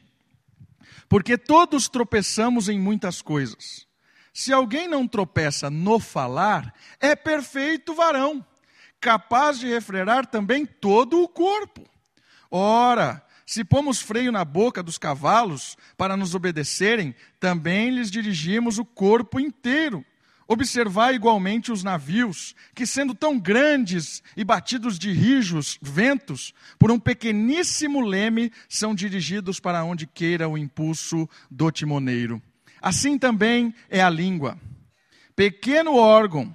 Porque 1.08 1.38
todos 1.38 1.88
tropeçamos 1.88 2.68
em 2.68 2.80
muitas 2.80 3.22
coisas. 3.22 3.86
Se 4.32 4.52
alguém 4.52 4.88
não 4.88 5.06
tropeça 5.06 5.70
no 5.70 6.00
falar, 6.00 6.74
é 6.98 7.14
perfeito 7.14 7.94
varão, 7.94 8.44
capaz 9.02 9.58
de 9.58 9.66
refrear 9.66 10.24
também 10.24 10.64
todo 10.64 11.20
o 11.20 11.28
corpo. 11.28 11.84
Ora, 12.48 13.20
se 13.44 13.64
pomos 13.64 14.00
freio 14.00 14.30
na 14.30 14.44
boca 14.44 14.80
dos 14.82 14.96
cavalos 14.96 15.76
para 15.96 16.16
nos 16.16 16.34
obedecerem, 16.34 17.14
também 17.40 17.90
lhes 17.90 18.10
dirigimos 18.10 18.78
o 18.78 18.84
corpo 18.84 19.40
inteiro. 19.40 20.04
Observai 20.46 21.14
igualmente 21.14 21.72
os 21.72 21.82
navios, 21.82 22.54
que 22.74 22.86
sendo 22.86 23.14
tão 23.14 23.38
grandes 23.38 24.22
e 24.36 24.44
batidos 24.44 24.98
de 24.98 25.10
rijos 25.12 25.78
ventos, 25.82 26.54
por 26.78 26.90
um 26.90 26.98
pequeníssimo 26.98 28.00
leme, 28.00 28.52
são 28.68 28.94
dirigidos 28.94 29.58
para 29.58 29.82
onde 29.82 30.06
queira 30.06 30.48
o 30.48 30.56
impulso 30.56 31.28
do 31.50 31.70
timoneiro. 31.70 32.40
Assim 32.80 33.18
também 33.18 33.74
é 33.88 34.02
a 34.02 34.10
língua. 34.10 34.58
Pequeno 35.34 35.96
órgão, 35.96 36.54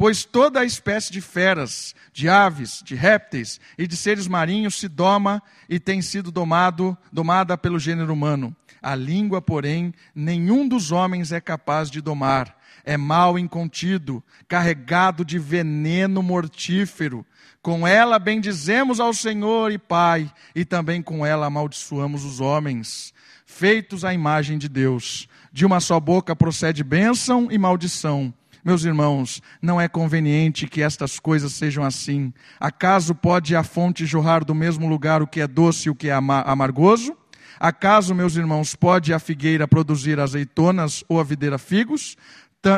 Pois 0.00 0.24
toda 0.24 0.60
a 0.60 0.64
espécie 0.64 1.12
de 1.12 1.20
feras, 1.20 1.94
de 2.10 2.26
aves, 2.26 2.82
de 2.82 2.94
répteis 2.94 3.60
e 3.76 3.86
de 3.86 3.94
seres 3.94 4.26
marinhos 4.26 4.76
se 4.76 4.88
doma 4.88 5.42
e 5.68 5.78
tem 5.78 6.00
sido 6.00 6.30
domado, 6.30 6.96
domada 7.12 7.58
pelo 7.58 7.78
gênero 7.78 8.10
humano. 8.10 8.56
A 8.80 8.94
língua, 8.94 9.42
porém, 9.42 9.92
nenhum 10.14 10.66
dos 10.66 10.90
homens 10.90 11.32
é 11.32 11.38
capaz 11.38 11.90
de 11.90 12.00
domar 12.00 12.56
é 12.82 12.96
mal 12.96 13.38
incontido, 13.38 14.24
carregado 14.48 15.22
de 15.22 15.38
veneno 15.38 16.22
mortífero. 16.22 17.26
Com 17.60 17.86
ela 17.86 18.18
bendizemos 18.18 19.00
ao 19.00 19.12
Senhor 19.12 19.70
e 19.70 19.76
Pai, 19.76 20.32
e 20.54 20.64
também 20.64 21.02
com 21.02 21.26
ela 21.26 21.44
amaldiçoamos 21.44 22.24
os 22.24 22.40
homens, 22.40 23.12
feitos 23.44 24.02
à 24.02 24.14
imagem 24.14 24.56
de 24.56 24.66
Deus. 24.66 25.28
De 25.52 25.66
uma 25.66 25.78
só 25.78 26.00
boca 26.00 26.34
procede 26.34 26.82
bênção 26.82 27.48
e 27.50 27.58
maldição. 27.58 28.32
Meus 28.64 28.84
irmãos, 28.84 29.40
não 29.60 29.80
é 29.80 29.88
conveniente 29.88 30.66
que 30.66 30.82
estas 30.82 31.18
coisas 31.18 31.52
sejam 31.52 31.82
assim. 31.84 32.32
Acaso 32.58 33.14
pode 33.14 33.56
a 33.56 33.62
fonte 33.62 34.04
jorrar 34.04 34.44
do 34.44 34.54
mesmo 34.54 34.88
lugar 34.88 35.22
o 35.22 35.26
que 35.26 35.40
é 35.40 35.46
doce 35.46 35.88
e 35.88 35.90
o 35.90 35.94
que 35.94 36.08
é 36.08 36.12
amargoso? 36.12 37.16
Acaso, 37.58 38.14
meus 38.14 38.36
irmãos, 38.36 38.74
pode 38.74 39.12
a 39.12 39.18
figueira 39.18 39.68
produzir 39.68 40.18
azeitonas 40.18 41.04
ou 41.08 41.20
a 41.20 41.24
videira 41.24 41.58
figos? 41.58 42.16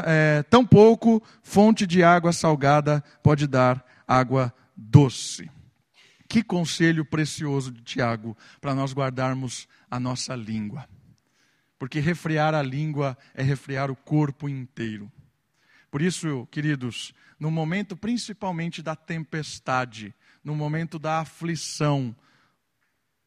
é, 0.06 0.42
tão 0.44 0.64
pouco 0.64 1.22
fonte 1.42 1.86
de 1.86 2.02
água 2.04 2.32
salgada 2.32 3.02
pode 3.22 3.46
dar 3.46 3.84
água 4.06 4.54
doce. 4.76 5.50
Que 6.28 6.42
conselho 6.42 7.04
precioso 7.04 7.70
de 7.70 7.82
Tiago 7.82 8.36
para 8.60 8.74
nós 8.74 8.94
guardarmos 8.94 9.68
a 9.90 10.00
nossa 10.00 10.34
língua. 10.34 10.88
Porque 11.78 12.00
refrear 12.00 12.54
a 12.54 12.62
língua 12.62 13.18
é 13.34 13.42
refrear 13.42 13.90
o 13.90 13.96
corpo 13.96 14.48
inteiro. 14.48 15.10
Por 15.92 16.02
isso, 16.02 16.48
queridos, 16.50 17.14
no 17.38 17.52
momento 17.52 17.96
principalmente 17.96 18.82
da 18.82 18.96
tempestade, 18.96 20.12
no 20.42 20.56
momento 20.56 20.98
da 20.98 21.20
aflição, 21.20 22.16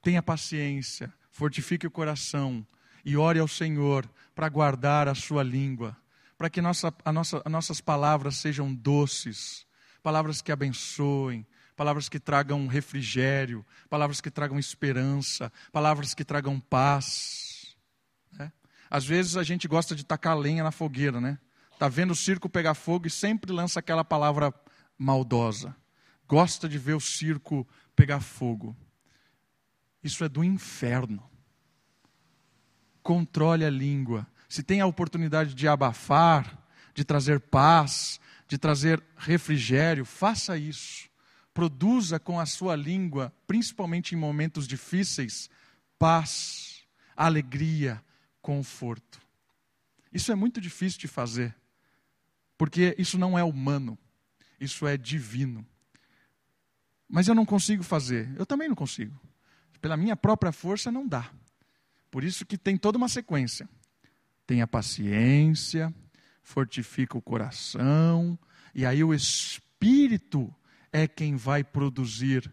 tenha 0.02 0.22
paciência, 0.22 1.14
fortifique 1.32 1.88
o 1.88 1.92
coração 1.92 2.68
e 3.06 3.16
ore 3.16 3.40
ao 3.40 3.48
Senhor 3.48 4.06
para 4.36 4.50
guardar 4.50 5.08
a 5.08 5.16
sua 5.16 5.44
língua 5.44 5.96
para 6.38 6.50
que 6.50 6.62
nossa, 6.62 6.94
a 7.04 7.12
nossa, 7.12 7.42
as 7.46 7.52
nossas 7.52 7.82
palavras 7.82 8.38
sejam 8.38 8.74
doces, 8.74 9.66
palavras 10.04 10.42
que 10.42 10.52
abençoem, 10.52 11.46
palavras 11.76 12.10
que 12.10 12.20
tragam 12.20 12.68
refrigério, 12.68 13.66
palavras 13.90 14.22
que 14.22 14.30
tragam 14.30 14.60
esperança, 14.60 15.52
palavras 15.72 16.14
que 16.14 16.26
tragam 16.26 16.60
paz. 16.60 17.76
Né? 18.34 18.52
Às 18.90 19.06
vezes 19.06 19.38
a 19.38 19.44
gente 19.44 19.68
gosta 19.68 19.96
de 19.96 20.06
tacar 20.06 20.38
lenha 20.38 20.64
na 20.64 20.72
fogueira, 20.72 21.22
né? 21.22 21.40
Está 21.76 21.88
vendo 21.88 22.12
o 22.12 22.16
circo 22.16 22.50
pegar 22.50 22.74
fogo 22.74 23.06
e 23.06 23.10
sempre 23.12 23.52
lança 23.52 23.80
aquela 23.80 24.04
palavra 24.04 24.54
maldosa. 24.98 25.76
Gosta 26.28 26.68
de 26.68 26.78
ver 26.78 26.94
o 26.94 27.02
circo 27.02 27.68
pegar 27.96 28.22
fogo. 28.22 28.76
Isso 30.02 30.24
é 30.24 30.30
do 30.30 30.44
inferno. 30.44 31.22
Controle 33.04 33.66
a 33.66 33.70
língua 33.70 34.26
se 34.48 34.64
tem 34.64 34.80
a 34.80 34.86
oportunidade 34.86 35.54
de 35.54 35.68
abafar, 35.68 36.58
de 36.94 37.04
trazer 37.04 37.42
paz, 37.42 38.22
de 38.48 38.58
trazer 38.58 39.04
refrigério, 39.18 40.06
faça 40.06 40.58
isso. 40.58 41.10
Produza 41.54 42.20
com 42.20 42.40
a 42.40 42.46
sua 42.46 42.74
língua, 42.74 43.34
principalmente 43.46 44.16
em 44.16 44.18
momentos 44.18 44.66
difíceis, 44.66 45.50
paz, 46.00 46.86
alegria, 47.18 48.02
conforto. 48.42 49.20
Isso 50.14 50.32
é 50.32 50.36
muito 50.36 50.62
difícil 50.62 51.02
de 51.02 51.08
fazer, 51.10 51.54
porque 52.58 52.96
isso 52.98 53.18
não 53.18 53.38
é 53.38 53.44
humano, 53.44 53.98
isso 54.60 54.88
é 54.88 54.98
divino. 54.98 55.66
Mas 57.08 57.28
eu 57.28 57.36
não 57.36 57.46
consigo 57.46 57.84
fazer, 57.84 58.34
eu 58.38 58.46
também 58.46 58.68
não 58.68 58.76
consigo. 58.76 59.20
Pela 59.82 59.98
minha 59.98 60.16
própria 60.16 60.52
força 60.52 60.92
não 60.92 61.08
dá. 61.08 61.32
Por 62.10 62.24
isso 62.24 62.46
que 62.46 62.58
tem 62.58 62.78
toda 62.78 62.98
uma 62.98 63.10
sequência. 63.10 63.70
Tenha 64.48 64.66
paciência, 64.66 65.94
fortifica 66.44 67.18
o 67.18 67.22
coração, 67.22 68.38
e 68.74 68.86
aí 68.86 69.04
o 69.04 69.14
Espírito 69.14 70.54
é 70.92 71.08
quem 71.08 71.36
vai 71.36 71.64
produzir 71.64 72.52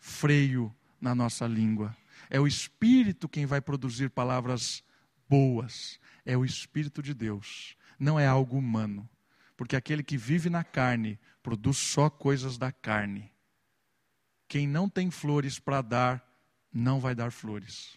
freio 0.00 0.74
na 1.00 1.14
nossa 1.14 1.46
língua. 1.46 1.96
É 2.28 2.40
o 2.40 2.46
Espírito 2.46 3.28
quem 3.28 3.46
vai 3.46 3.60
produzir 3.60 4.10
palavras 4.10 4.82
boas. 5.28 5.98
É 6.24 6.36
o 6.36 6.44
Espírito 6.44 7.02
de 7.02 7.14
Deus, 7.14 7.76
não 7.98 8.18
é 8.18 8.26
algo 8.26 8.56
humano. 8.56 9.08
Porque 9.64 9.76
aquele 9.76 10.02
que 10.02 10.18
vive 10.18 10.50
na 10.50 10.62
carne 10.62 11.18
produz 11.42 11.78
só 11.78 12.10
coisas 12.10 12.58
da 12.58 12.70
carne. 12.70 13.32
Quem 14.46 14.68
não 14.68 14.90
tem 14.90 15.10
flores 15.10 15.58
para 15.58 15.80
dar, 15.80 16.22
não 16.70 17.00
vai 17.00 17.14
dar 17.14 17.32
flores. 17.32 17.96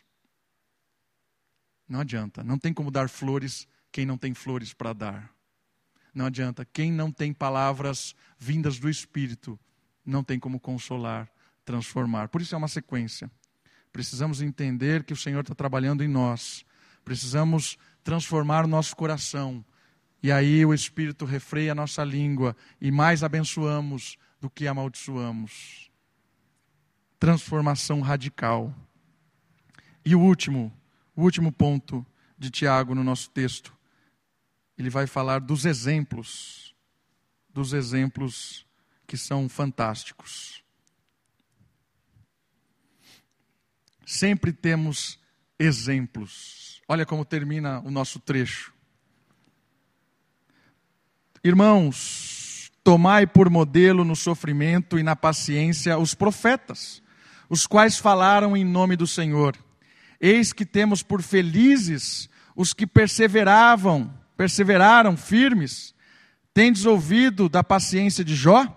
Não 1.86 2.00
adianta. 2.00 2.42
Não 2.42 2.58
tem 2.58 2.74
como 2.74 2.90
dar 2.90 3.10
flores 3.10 3.68
quem 3.92 4.06
não 4.06 4.18
tem 4.18 4.34
flores 4.34 4.74
para 4.74 4.94
dar. 4.94 5.30
Não 6.14 6.28
adianta. 6.28 6.64
Quem 6.64 6.90
não 6.90 7.12
tem 7.12 7.34
palavras 7.34 8.16
vindas 8.40 8.80
do 8.80 8.90
Espírito, 8.90 9.60
não 10.06 10.24
tem 10.24 10.40
como 10.40 10.62
consolar, 10.62 11.30
transformar. 11.66 12.30
Por 12.30 12.42
isso 12.42 12.56
é 12.56 12.58
uma 12.58 12.70
sequência. 12.70 13.30
Precisamos 13.92 14.42
entender 14.42 15.04
que 15.04 15.12
o 15.12 15.18
Senhor 15.18 15.42
está 15.42 15.54
trabalhando 15.54 16.02
em 16.02 16.08
nós. 16.08 16.66
Precisamos 17.04 17.78
transformar 18.06 18.64
o 18.64 18.70
nosso 18.70 18.96
coração. 18.96 19.66
E 20.22 20.32
aí 20.32 20.66
o 20.66 20.74
Espírito 20.74 21.26
refreia 21.26 21.72
a 21.72 21.76
nossa 21.76 22.04
língua 22.04 22.56
e 22.82 22.92
mais 22.92 23.24
abençoamos 23.24 24.18
do 24.40 24.50
que 24.50 24.68
amaldiçoamos. 24.68 25.92
Transformação 27.20 28.02
radical. 28.02 28.74
E 30.04 30.16
o 30.16 30.20
último, 30.20 30.74
o 31.16 31.24
último 31.24 31.52
ponto 31.52 32.06
de 32.38 32.50
Tiago 32.50 32.94
no 32.94 33.04
nosso 33.04 33.30
texto. 33.30 33.76
Ele 34.78 34.90
vai 34.90 35.08
falar 35.08 35.40
dos 35.40 35.66
exemplos, 35.66 36.76
dos 37.50 37.74
exemplos 37.74 38.66
que 39.08 39.18
são 39.18 39.50
fantásticos. 39.50 40.64
Sempre 44.06 44.54
temos 44.54 45.20
exemplos. 45.58 46.82
Olha 46.88 47.06
como 47.06 47.26
termina 47.26 47.80
o 47.82 47.92
nosso 47.92 48.20
trecho. 48.20 48.77
Irmãos, 51.48 52.70
tomai 52.84 53.26
por 53.26 53.50
modelo 53.50 54.04
no 54.04 54.18
sofrimento 54.18 55.00
e 55.00 55.04
na 55.04 55.16
paciência 55.16 55.98
os 55.98 56.14
profetas, 56.14 57.02
os 57.50 57.66
quais 57.66 57.98
falaram 57.98 58.58
em 58.58 58.66
nome 58.66 58.98
do 58.98 59.08
Senhor. 59.08 59.56
Eis 60.20 60.52
que 60.52 60.66
temos 60.66 61.02
por 61.02 61.22
felizes 61.22 62.28
os 62.54 62.74
que 62.74 62.86
perseveravam, 62.86 64.14
perseveraram 64.36 65.16
firmes. 65.16 65.96
Tendes 66.54 66.86
ouvido 66.86 67.48
da 67.48 67.64
paciência 67.64 68.26
de 68.26 68.36
Jó 68.36 68.68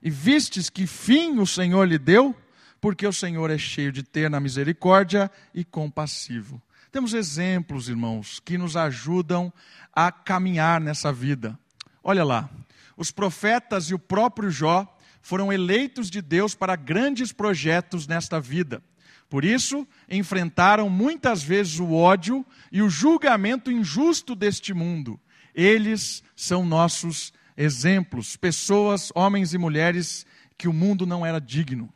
e 0.00 0.08
vistes 0.08 0.70
que 0.70 0.86
fim 0.86 1.36
o 1.40 1.46
Senhor 1.48 1.84
lhe 1.84 1.98
deu? 1.98 2.32
Porque 2.80 3.04
o 3.04 3.12
Senhor 3.12 3.50
é 3.50 3.58
cheio 3.58 3.90
de 3.90 4.04
ter 4.04 4.30
na 4.30 4.38
misericórdia 4.38 5.28
e 5.52 5.64
compassivo. 5.64 6.62
Temos 6.92 7.12
exemplos, 7.12 7.88
irmãos, 7.88 8.38
que 8.38 8.56
nos 8.56 8.76
ajudam 8.76 9.52
a 9.92 10.12
caminhar 10.12 10.80
nessa 10.80 11.12
vida. 11.12 11.58
Olha 12.02 12.24
lá, 12.24 12.48
os 12.96 13.10
profetas 13.10 13.90
e 13.90 13.94
o 13.94 13.98
próprio 13.98 14.50
Jó 14.50 14.86
foram 15.22 15.52
eleitos 15.52 16.10
de 16.10 16.22
Deus 16.22 16.54
para 16.54 16.76
grandes 16.76 17.32
projetos 17.32 18.06
nesta 18.06 18.40
vida. 18.40 18.82
Por 19.28 19.44
isso, 19.44 19.86
enfrentaram 20.08 20.90
muitas 20.90 21.42
vezes 21.42 21.78
o 21.78 21.92
ódio 21.92 22.44
e 22.72 22.82
o 22.82 22.90
julgamento 22.90 23.70
injusto 23.70 24.34
deste 24.34 24.74
mundo. 24.74 25.20
Eles 25.54 26.22
são 26.34 26.64
nossos 26.64 27.32
exemplos, 27.56 28.36
pessoas, 28.36 29.12
homens 29.14 29.54
e 29.54 29.58
mulheres 29.58 30.26
que 30.58 30.66
o 30.66 30.72
mundo 30.72 31.06
não 31.06 31.24
era 31.24 31.40
digno. 31.40 31.92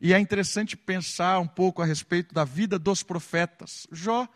E 0.00 0.12
é 0.12 0.18
interessante 0.18 0.76
pensar 0.76 1.38
um 1.38 1.46
pouco 1.46 1.80
a 1.80 1.86
respeito 1.86 2.34
da 2.34 2.44
vida 2.44 2.78
dos 2.78 3.02
profetas. 3.02 3.86
Jó, 3.90 4.28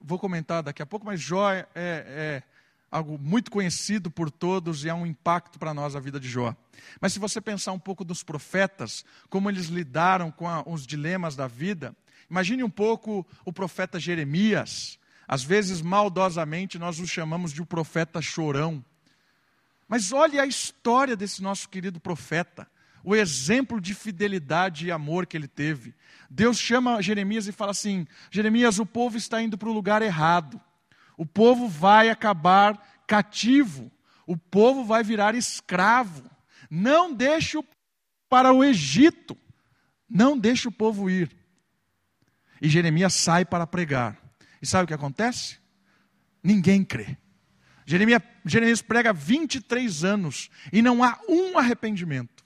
vou 0.00 0.18
comentar 0.18 0.62
daqui 0.62 0.82
a 0.82 0.86
pouco, 0.86 1.04
mas 1.04 1.20
Jó 1.20 1.50
é, 1.50 1.66
é 1.74 2.42
algo 2.90 3.18
muito 3.18 3.50
conhecido 3.50 4.10
por 4.10 4.30
todos 4.30 4.84
e 4.84 4.88
é 4.88 4.94
um 4.94 5.06
impacto 5.06 5.58
para 5.58 5.72
nós 5.72 5.94
a 5.94 6.00
vida 6.00 6.18
de 6.18 6.28
Jó. 6.28 6.54
Mas 7.00 7.12
se 7.12 7.18
você 7.18 7.40
pensar 7.40 7.72
um 7.72 7.78
pouco 7.78 8.04
dos 8.04 8.22
profetas, 8.22 9.04
como 9.28 9.48
eles 9.48 9.66
lidaram 9.66 10.30
com 10.30 10.48
a, 10.48 10.62
os 10.66 10.86
dilemas 10.86 11.36
da 11.36 11.46
vida, 11.46 11.94
imagine 12.28 12.64
um 12.64 12.70
pouco 12.70 13.26
o 13.44 13.52
profeta 13.52 14.00
Jeremias. 14.00 14.98
Às 15.28 15.44
vezes, 15.44 15.80
maldosamente, 15.80 16.78
nós 16.78 16.98
o 16.98 17.06
chamamos 17.06 17.52
de 17.52 17.62
o 17.62 17.66
profeta 17.66 18.20
chorão. 18.20 18.84
Mas 19.88 20.12
olhe 20.12 20.40
a 20.40 20.46
história 20.46 21.16
desse 21.16 21.42
nosso 21.42 21.68
querido 21.68 22.00
profeta 22.00 22.66
o 23.02 23.16
exemplo 23.16 23.80
de 23.80 23.94
fidelidade 23.94 24.86
e 24.86 24.92
amor 24.92 25.26
que 25.26 25.36
ele 25.36 25.48
teve. 25.48 25.94
Deus 26.28 26.58
chama 26.58 27.02
Jeremias 27.02 27.46
e 27.46 27.52
fala 27.52 27.70
assim: 27.70 28.06
Jeremias, 28.30 28.78
o 28.78 28.86
povo 28.86 29.16
está 29.16 29.42
indo 29.42 29.56
para 29.56 29.68
o 29.68 29.72
lugar 29.72 30.02
errado. 30.02 30.60
O 31.20 31.26
povo 31.26 31.68
vai 31.68 32.08
acabar 32.08 33.02
cativo. 33.06 33.92
O 34.26 34.38
povo 34.38 34.86
vai 34.86 35.04
virar 35.04 35.34
escravo. 35.34 36.24
Não 36.70 37.12
deixe 37.12 37.58
o 37.58 37.64
para 38.26 38.54
o 38.54 38.64
Egito. 38.64 39.36
Não 40.08 40.38
deixe 40.38 40.66
o 40.66 40.72
povo 40.72 41.10
ir. 41.10 41.30
E 42.58 42.70
Jeremias 42.70 43.12
sai 43.12 43.44
para 43.44 43.66
pregar. 43.66 44.16
E 44.62 44.66
sabe 44.66 44.84
o 44.84 44.86
que 44.86 44.94
acontece? 44.94 45.58
Ninguém 46.42 46.82
crê. 46.82 47.18
Jeremias, 47.84 48.22
Jeremias 48.42 48.80
prega 48.80 49.12
23 49.12 50.04
anos 50.04 50.48
e 50.72 50.80
não 50.80 51.04
há 51.04 51.20
um 51.28 51.58
arrependimento. 51.58 52.42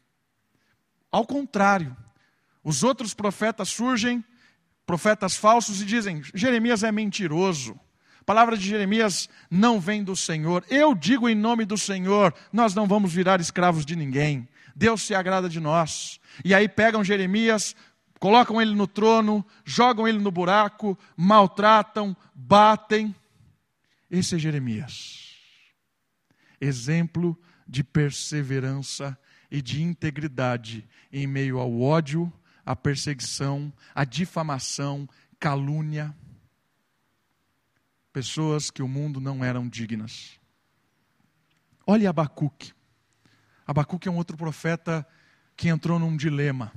Ao 1.12 1.24
contrário, 1.24 1.96
os 2.64 2.82
outros 2.82 3.14
profetas 3.14 3.68
surgem, 3.68 4.24
profetas 4.84 5.36
falsos, 5.36 5.80
e 5.80 5.84
dizem: 5.84 6.24
Jeremias 6.34 6.82
é 6.82 6.90
mentiroso. 6.90 7.78
Palavra 8.24 8.56
de 8.56 8.66
Jeremias 8.66 9.28
não 9.50 9.78
vem 9.78 10.02
do 10.02 10.16
Senhor. 10.16 10.64
Eu 10.70 10.94
digo 10.94 11.28
em 11.28 11.34
nome 11.34 11.64
do 11.64 11.76
Senhor: 11.76 12.34
nós 12.52 12.74
não 12.74 12.86
vamos 12.86 13.12
virar 13.12 13.40
escravos 13.40 13.84
de 13.84 13.94
ninguém. 13.94 14.48
Deus 14.74 15.02
se 15.02 15.14
agrada 15.14 15.48
de 15.48 15.60
nós. 15.60 16.18
E 16.44 16.54
aí 16.54 16.68
pegam 16.68 17.04
Jeremias, 17.04 17.76
colocam 18.18 18.60
ele 18.60 18.74
no 18.74 18.86
trono, 18.86 19.44
jogam 19.64 20.08
ele 20.08 20.18
no 20.18 20.30
buraco, 20.30 20.98
maltratam, 21.16 22.16
batem. 22.34 23.14
Esse 24.10 24.36
é 24.36 24.38
Jeremias. 24.38 25.34
Exemplo 26.60 27.38
de 27.66 27.84
perseverança 27.84 29.18
e 29.50 29.60
de 29.60 29.82
integridade 29.82 30.88
em 31.12 31.26
meio 31.26 31.58
ao 31.58 31.80
ódio, 31.80 32.32
à 32.64 32.74
perseguição, 32.74 33.72
à 33.94 34.04
difamação, 34.04 35.08
calúnia. 35.38 36.14
Pessoas 38.14 38.70
que 38.70 38.80
o 38.80 38.86
mundo 38.86 39.20
não 39.20 39.44
eram 39.44 39.68
dignas. 39.68 40.38
Olhe 41.84 42.06
Abacuque. 42.06 42.72
Abacuque 43.66 44.06
é 44.06 44.10
um 44.10 44.16
outro 44.16 44.36
profeta 44.36 45.04
que 45.56 45.68
entrou 45.68 45.98
num 45.98 46.16
dilema. 46.16 46.72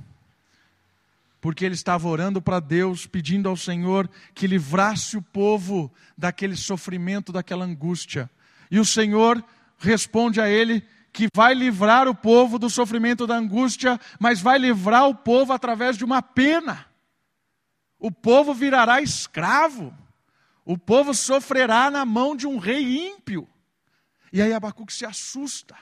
Porque 1.40 1.64
ele 1.64 1.76
estava 1.76 2.08
orando 2.08 2.42
para 2.42 2.58
Deus, 2.58 3.06
pedindo 3.06 3.48
ao 3.48 3.56
Senhor 3.56 4.10
que 4.34 4.48
livrasse 4.48 5.16
o 5.16 5.22
povo 5.22 5.94
daquele 6.16 6.56
sofrimento, 6.56 7.30
daquela 7.30 7.64
angústia. 7.64 8.28
E 8.68 8.80
o 8.80 8.84
Senhor 8.84 9.40
responde 9.78 10.40
a 10.40 10.48
ele 10.48 10.84
que 11.12 11.28
vai 11.32 11.54
livrar 11.54 12.08
o 12.08 12.16
povo 12.16 12.58
do 12.58 12.68
sofrimento 12.68 13.28
da 13.28 13.36
angústia, 13.36 14.00
mas 14.18 14.40
vai 14.40 14.58
livrar 14.58 15.06
o 15.06 15.14
povo 15.14 15.52
através 15.52 15.96
de 15.96 16.04
uma 16.04 16.20
pena. 16.20 16.84
O 17.96 18.10
povo 18.10 18.52
virará 18.52 19.00
escravo. 19.00 19.94
O 20.68 20.76
povo 20.76 21.14
sofrerá 21.14 21.90
na 21.90 22.04
mão 22.04 22.36
de 22.36 22.46
um 22.46 22.58
rei 22.58 23.08
ímpio. 23.08 23.48
E 24.30 24.42
aí 24.42 24.52
Abacuque 24.52 24.92
se 24.92 25.06
assusta. 25.06 25.74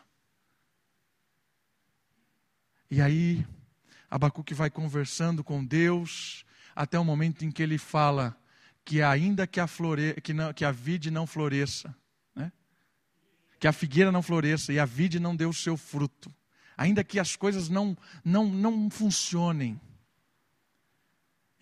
E 2.89 3.01
aí 3.01 3.45
Abacuque 4.09 4.55
vai 4.55 4.71
conversando 4.71 5.43
com 5.43 5.65
Deus 5.65 6.45
até 6.73 6.97
o 7.01 7.05
momento 7.05 7.45
em 7.45 7.51
que 7.51 7.65
ele 7.65 7.79
fala 7.79 8.41
que 8.85 9.03
ainda 9.03 9.45
que 9.45 9.59
a, 9.59 9.67
flore... 9.67 10.21
que, 10.23 10.33
não... 10.33 10.53
que 10.53 10.65
a 10.65 10.71
vide 10.71 11.11
não 11.11 11.27
floresça, 11.27 11.93
que 13.59 13.67
a 13.67 13.73
figueira 13.73 14.13
não 14.13 14.23
floresça 14.23 14.73
e 14.73 14.79
a 14.79 14.85
vide 14.85 15.19
não 15.19 15.35
dê 15.35 15.47
o 15.47 15.53
seu 15.53 15.77
fruto, 15.77 16.33
ainda 16.77 17.03
que 17.03 17.19
as 17.19 17.35
coisas 17.35 17.69
não, 17.69 17.99
não, 18.25 18.47
não 18.47 18.89
funcionem, 18.89 19.81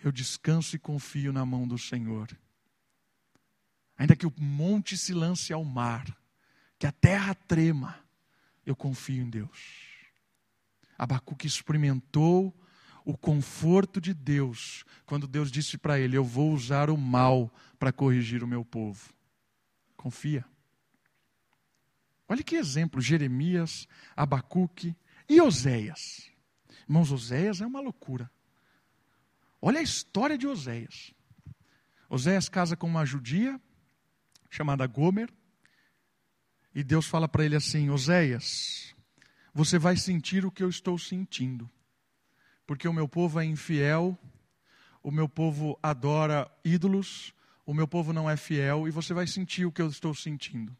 eu 0.04 0.12
descanso 0.12 0.76
e 0.76 0.78
confio 0.78 1.32
na 1.32 1.46
mão 1.46 1.66
do 1.66 1.78
Senhor. 1.78 2.28
Ainda 3.96 4.16
que 4.16 4.26
o 4.26 4.32
monte 4.38 4.96
se 4.96 5.12
lance 5.12 5.52
ao 5.52 5.64
mar, 5.64 6.04
que 6.78 6.86
a 6.86 6.92
terra 6.92 7.34
trema, 7.34 7.98
eu 8.66 8.74
confio 8.74 9.22
em 9.22 9.30
Deus. 9.30 9.94
Abacuque 10.98 11.46
experimentou 11.46 12.54
o 13.04 13.16
conforto 13.16 14.00
de 14.00 14.14
Deus 14.14 14.84
quando 15.04 15.26
Deus 15.26 15.50
disse 15.50 15.76
para 15.76 15.98
ele: 15.98 16.16
Eu 16.16 16.24
vou 16.24 16.52
usar 16.52 16.88
o 16.90 16.96
mal 16.96 17.52
para 17.78 17.92
corrigir 17.92 18.42
o 18.42 18.48
meu 18.48 18.64
povo. 18.64 19.12
Confia. 19.96 20.44
Olha 22.28 22.42
que 22.42 22.56
exemplo: 22.56 23.00
Jeremias, 23.00 23.86
Abacuque 24.16 24.96
e 25.28 25.40
Oséias. 25.40 26.30
Irmãos, 26.88 27.12
Oséias 27.12 27.60
é 27.60 27.66
uma 27.66 27.80
loucura. 27.80 28.30
Olha 29.60 29.80
a 29.80 29.82
história 29.82 30.36
de 30.36 30.46
Oséias. 30.46 31.12
Oséias 32.08 32.48
casa 32.48 32.76
com 32.76 32.86
uma 32.86 33.04
judia 33.04 33.60
chamada 34.54 34.86
Gomer. 34.86 35.28
E 36.72 36.84
Deus 36.84 37.06
fala 37.06 37.28
para 37.28 37.44
ele 37.44 37.56
assim: 37.56 37.90
Oséias, 37.90 38.94
você 39.52 39.78
vai 39.78 39.96
sentir 39.96 40.46
o 40.46 40.50
que 40.50 40.62
eu 40.62 40.68
estou 40.68 40.96
sentindo. 40.96 41.68
Porque 42.66 42.86
o 42.86 42.92
meu 42.92 43.08
povo 43.08 43.40
é 43.40 43.44
infiel, 43.44 44.16
o 45.02 45.10
meu 45.10 45.28
povo 45.28 45.78
adora 45.82 46.50
ídolos, 46.64 47.34
o 47.66 47.74
meu 47.74 47.86
povo 47.86 48.12
não 48.12 48.30
é 48.30 48.36
fiel, 48.36 48.88
e 48.88 48.90
você 48.90 49.12
vai 49.12 49.26
sentir 49.26 49.66
o 49.66 49.72
que 49.72 49.82
eu 49.82 49.88
estou 49.88 50.14
sentindo. 50.14 50.74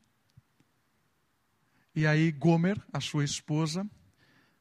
E 1.95 2.07
aí 2.07 2.33
Gomer, 2.33 2.81
a 2.93 3.01
sua 3.01 3.25
esposa, 3.25 3.89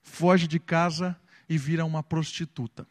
foge 0.02 0.48
de 0.48 0.60
casa 0.60 1.20
e 1.48 1.58
vira 1.58 1.86
uma 1.86 2.04
prostituta. 2.04 2.88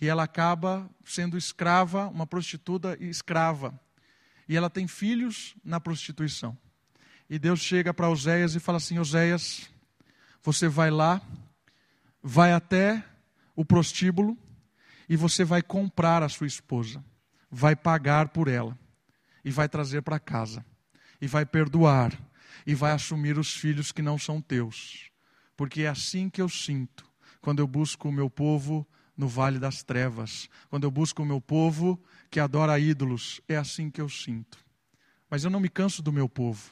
E 0.00 0.06
ela 0.06 0.24
acaba 0.24 0.90
sendo 1.04 1.36
escrava, 1.36 2.08
uma 2.08 2.26
prostituta 2.26 2.96
escrava. 3.00 3.78
E 4.48 4.56
ela 4.56 4.70
tem 4.70 4.88
filhos 4.88 5.54
na 5.62 5.78
prostituição. 5.78 6.56
E 7.28 7.38
Deus 7.38 7.60
chega 7.60 7.92
para 7.92 8.08
Oséias 8.08 8.54
e 8.54 8.60
fala 8.60 8.78
assim: 8.78 8.98
Oséias, 8.98 9.68
você 10.42 10.68
vai 10.68 10.90
lá, 10.90 11.20
vai 12.22 12.52
até 12.52 13.04
o 13.54 13.64
prostíbulo 13.64 14.36
e 15.08 15.16
você 15.16 15.44
vai 15.44 15.62
comprar 15.62 16.22
a 16.22 16.28
sua 16.28 16.46
esposa, 16.46 17.04
vai 17.50 17.76
pagar 17.76 18.28
por 18.28 18.48
ela 18.48 18.78
e 19.44 19.50
vai 19.50 19.68
trazer 19.68 20.02
para 20.02 20.18
casa 20.18 20.64
e 21.20 21.26
vai 21.26 21.44
perdoar 21.44 22.18
e 22.66 22.74
vai 22.74 22.92
assumir 22.92 23.38
os 23.38 23.54
filhos 23.54 23.92
que 23.92 24.02
não 24.02 24.18
são 24.18 24.40
teus. 24.40 25.10
Porque 25.56 25.82
é 25.82 25.88
assim 25.88 26.30
que 26.30 26.40
eu 26.40 26.48
sinto 26.48 27.06
quando 27.40 27.60
eu 27.60 27.66
busco 27.66 28.08
o 28.08 28.12
meu 28.12 28.30
povo 28.30 28.86
no 29.16 29.26
vale 29.26 29.58
das 29.58 29.82
trevas, 29.82 30.48
quando 30.70 30.84
eu 30.84 30.90
busco 30.90 31.22
o 31.22 31.26
meu 31.26 31.40
povo 31.40 32.00
que 32.30 32.40
adora 32.40 32.78
ídolos, 32.78 33.40
é 33.48 33.56
assim 33.56 33.90
que 33.90 34.00
eu 34.00 34.08
sinto. 34.08 34.58
Mas 35.30 35.44
eu 35.44 35.50
não 35.50 35.60
me 35.60 35.68
canso 35.68 36.02
do 36.02 36.12
meu 36.12 36.28
povo. 36.28 36.70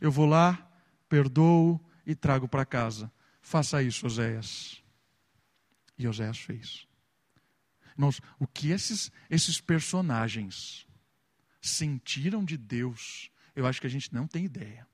Eu 0.00 0.10
vou 0.10 0.26
lá, 0.26 0.70
perdoo 1.08 1.80
e 2.06 2.14
trago 2.14 2.48
para 2.48 2.64
casa. 2.64 3.10
Faça 3.40 3.82
isso, 3.82 4.06
Oséias. 4.06 4.82
E 5.98 6.06
Oséias 6.06 6.38
fez. 6.38 6.86
Irmãos, 7.92 8.20
o 8.38 8.46
que 8.46 8.70
esses, 8.70 9.10
esses 9.28 9.60
personagens 9.60 10.86
sentiram 11.60 12.44
de 12.44 12.56
Deus, 12.56 13.30
eu 13.56 13.66
acho 13.66 13.80
que 13.80 13.86
a 13.86 13.90
gente 13.90 14.14
não 14.14 14.26
tem 14.26 14.44
ideia. 14.44 14.86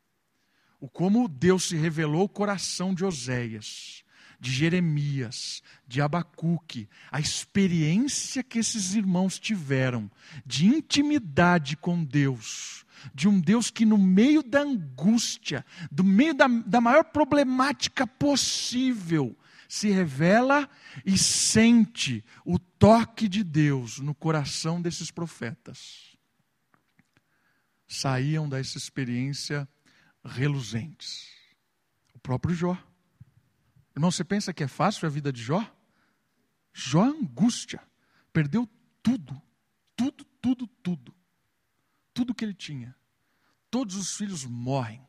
O 0.80 0.88
como 0.88 1.28
Deus 1.28 1.68
se 1.68 1.76
revelou 1.76 2.24
o 2.24 2.28
coração 2.28 2.94
de 2.94 3.04
Oséias, 3.04 4.03
de 4.44 4.52
Jeremias, 4.52 5.62
de 5.88 6.02
Abacuque, 6.02 6.86
a 7.10 7.18
experiência 7.18 8.42
que 8.42 8.58
esses 8.58 8.94
irmãos 8.94 9.38
tiveram 9.38 10.10
de 10.44 10.66
intimidade 10.66 11.78
com 11.78 12.04
Deus, 12.04 12.84
de 13.14 13.26
um 13.26 13.40
Deus 13.40 13.70
que, 13.70 13.86
no 13.86 13.96
meio 13.96 14.42
da 14.42 14.60
angústia, 14.60 15.64
do 15.90 16.04
meio 16.04 16.34
da, 16.34 16.46
da 16.46 16.78
maior 16.78 17.04
problemática 17.04 18.06
possível, 18.06 19.34
se 19.66 19.88
revela 19.90 20.68
e 21.06 21.16
sente 21.16 22.22
o 22.44 22.58
toque 22.58 23.26
de 23.26 23.42
Deus 23.42 23.98
no 23.98 24.14
coração 24.14 24.80
desses 24.80 25.10
profetas. 25.10 26.18
Saíam 27.88 28.46
dessa 28.46 28.76
experiência 28.76 29.66
reluzentes. 30.22 31.30
O 32.12 32.18
próprio 32.18 32.54
Jó. 32.54 32.76
Irmão, 33.94 34.10
você 34.10 34.24
pensa 34.24 34.52
que 34.52 34.64
é 34.64 34.68
fácil 34.68 35.06
a 35.06 35.10
vida 35.10 35.32
de 35.32 35.40
Jó? 35.40 35.64
Jó 36.72 37.04
é 37.04 37.08
angústia, 37.08 37.80
perdeu 38.32 38.68
tudo, 39.02 39.40
tudo, 39.94 40.24
tudo, 40.40 40.66
tudo. 40.66 41.14
Tudo 42.12 42.34
que 42.34 42.44
ele 42.44 42.54
tinha. 42.54 42.94
Todos 43.70 43.94
os 43.96 44.16
filhos 44.16 44.44
morrem. 44.44 45.06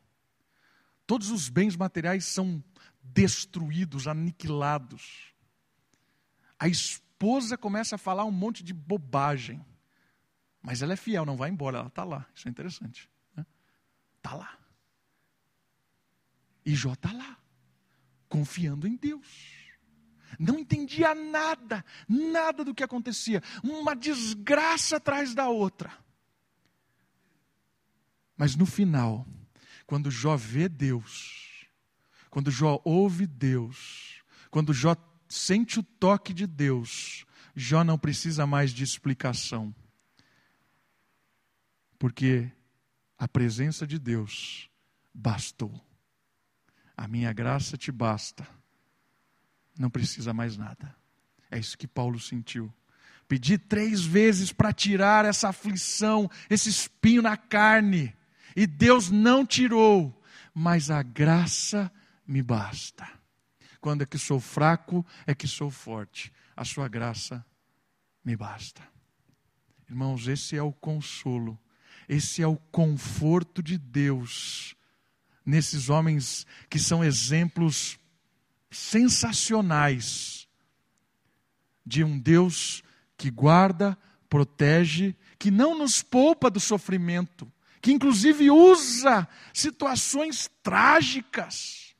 Todos 1.06 1.30
os 1.30 1.48
bens 1.48 1.76
materiais 1.76 2.24
são 2.24 2.62
destruídos, 3.02 4.06
aniquilados. 4.06 5.34
A 6.58 6.68
esposa 6.68 7.56
começa 7.56 7.96
a 7.96 7.98
falar 7.98 8.24
um 8.24 8.32
monte 8.32 8.62
de 8.62 8.72
bobagem. 8.72 9.64
Mas 10.62 10.82
ela 10.82 10.92
é 10.92 10.96
fiel, 10.96 11.24
não 11.24 11.36
vai 11.36 11.50
embora, 11.50 11.78
ela 11.78 11.88
está 11.88 12.04
lá. 12.04 12.26
Isso 12.34 12.48
é 12.48 12.50
interessante. 12.50 13.10
Está 14.16 14.30
né? 14.32 14.36
lá. 14.36 14.58
E 16.64 16.74
Jó 16.74 16.92
está 16.92 17.12
lá 17.12 17.45
confiando 18.28 18.86
em 18.86 18.96
Deus. 18.96 19.26
Não 20.38 20.58
entendia 20.58 21.14
nada, 21.14 21.84
nada 22.08 22.64
do 22.64 22.74
que 22.74 22.82
acontecia, 22.82 23.42
uma 23.62 23.94
desgraça 23.94 24.96
atrás 24.96 25.34
da 25.34 25.48
outra. 25.48 25.92
Mas 28.36 28.54
no 28.54 28.66
final, 28.66 29.26
quando 29.86 30.10
Jó 30.10 30.36
vê 30.36 30.68
Deus, 30.68 31.66
quando 32.28 32.50
Jó 32.50 32.80
ouve 32.84 33.26
Deus, 33.26 34.22
quando 34.50 34.74
Jó 34.74 34.94
sente 35.28 35.78
o 35.78 35.82
toque 35.82 36.34
de 36.34 36.46
Deus, 36.46 37.24
Jó 37.54 37.82
não 37.82 37.98
precisa 37.98 38.46
mais 38.46 38.72
de 38.72 38.84
explicação. 38.84 39.74
Porque 41.98 42.50
a 43.16 43.26
presença 43.26 43.86
de 43.86 43.98
Deus 43.98 44.68
bastou. 45.14 45.80
A 46.96 47.06
minha 47.06 47.32
graça 47.32 47.76
te 47.76 47.92
basta. 47.92 48.46
Não 49.78 49.90
precisa 49.90 50.32
mais 50.32 50.56
nada. 50.56 50.94
É 51.50 51.58
isso 51.58 51.76
que 51.76 51.86
Paulo 51.86 52.18
sentiu. 52.18 52.72
Pedi 53.28 53.58
três 53.58 54.04
vezes 54.04 54.52
para 54.52 54.72
tirar 54.72 55.24
essa 55.24 55.48
aflição, 55.48 56.30
esse 56.48 56.68
espinho 56.68 57.20
na 57.20 57.36
carne, 57.36 58.14
e 58.54 58.66
Deus 58.66 59.10
não 59.10 59.44
tirou, 59.44 60.22
mas 60.54 60.90
a 60.90 61.02
graça 61.02 61.92
me 62.26 62.40
basta. 62.40 63.06
Quando 63.80 64.02
é 64.02 64.06
que 64.06 64.16
sou 64.16 64.40
fraco, 64.40 65.04
é 65.26 65.34
que 65.34 65.46
sou 65.46 65.70
forte. 65.70 66.32
A 66.56 66.64
sua 66.64 66.88
graça 66.88 67.44
me 68.24 68.36
basta. 68.36 68.82
Irmãos, 69.88 70.26
esse 70.28 70.56
é 70.56 70.62
o 70.62 70.72
consolo, 70.72 71.58
esse 72.08 72.42
é 72.42 72.46
o 72.46 72.56
conforto 72.56 73.62
de 73.62 73.76
Deus 73.76 74.75
nesses 75.46 75.88
homens 75.88 76.44
que 76.68 76.78
são 76.78 77.04
exemplos 77.04 77.96
sensacionais 78.68 80.48
de 81.86 82.02
um 82.02 82.18
Deus 82.18 82.82
que 83.16 83.30
guarda, 83.30 83.96
protege, 84.28 85.14
que 85.38 85.50
não 85.50 85.78
nos 85.78 86.02
poupa 86.02 86.50
do 86.50 86.58
sofrimento, 86.58 87.50
que 87.80 87.92
inclusive 87.92 88.50
usa 88.50 89.28
situações 89.54 90.50
trágicas, 90.62 91.94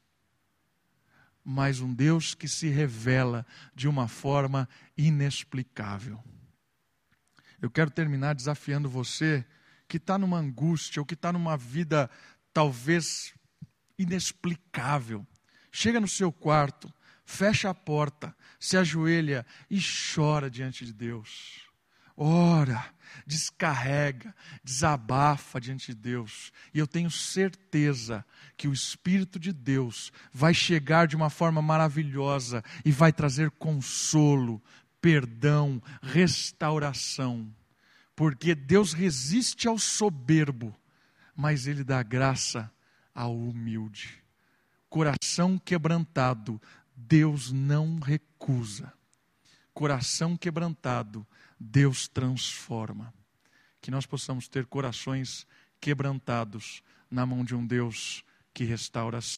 mas 1.44 1.80
um 1.80 1.94
Deus 1.94 2.34
que 2.34 2.48
se 2.48 2.68
revela 2.68 3.46
de 3.72 3.86
uma 3.86 4.08
forma 4.08 4.68
inexplicável. 4.98 6.22
Eu 7.62 7.70
quero 7.70 7.90
terminar 7.90 8.34
desafiando 8.34 8.90
você 8.90 9.46
que 9.88 9.96
está 9.96 10.18
numa 10.18 10.38
angústia 10.38 11.00
ou 11.00 11.06
que 11.06 11.14
está 11.14 11.32
numa 11.32 11.56
vida 11.56 12.10
talvez 12.56 13.34
inexplicável. 13.98 15.26
Chega 15.70 16.00
no 16.00 16.08
seu 16.08 16.32
quarto, 16.32 16.90
fecha 17.22 17.68
a 17.68 17.74
porta, 17.74 18.34
se 18.58 18.78
ajoelha 18.78 19.44
e 19.70 19.78
chora 19.78 20.48
diante 20.48 20.86
de 20.86 20.94
Deus. 20.94 21.60
Ora, 22.16 22.82
descarrega, 23.26 24.34
desabafa 24.64 25.60
diante 25.60 25.88
de 25.88 26.00
Deus. 26.00 26.50
E 26.72 26.78
eu 26.78 26.86
tenho 26.86 27.10
certeza 27.10 28.24
que 28.56 28.66
o 28.66 28.72
Espírito 28.72 29.38
de 29.38 29.52
Deus 29.52 30.10
vai 30.32 30.54
chegar 30.54 31.06
de 31.06 31.14
uma 31.14 31.28
forma 31.28 31.60
maravilhosa 31.60 32.64
e 32.86 32.90
vai 32.90 33.12
trazer 33.12 33.50
consolo, 33.50 34.62
perdão, 34.98 35.82
restauração. 36.00 37.54
Porque 38.14 38.54
Deus 38.54 38.94
resiste 38.94 39.68
ao 39.68 39.78
soberbo 39.78 40.74
mas 41.36 41.66
ele 41.66 41.84
dá 41.84 42.02
graça 42.02 42.72
ao 43.14 43.36
humilde. 43.36 44.22
Coração 44.88 45.58
quebrantado, 45.58 46.60
Deus 46.96 47.52
não 47.52 47.98
recusa. 47.98 48.92
Coração 49.74 50.36
quebrantado, 50.36 51.26
Deus 51.60 52.08
transforma. 52.08 53.12
Que 53.80 53.90
nós 53.90 54.06
possamos 54.06 54.48
ter 54.48 54.64
corações 54.66 55.46
quebrantados 55.80 56.82
na 57.10 57.26
mão 57.26 57.44
de 57.44 57.54
um 57.54 57.66
Deus 57.66 58.24
que 58.54 58.64
restaura 58.64 59.20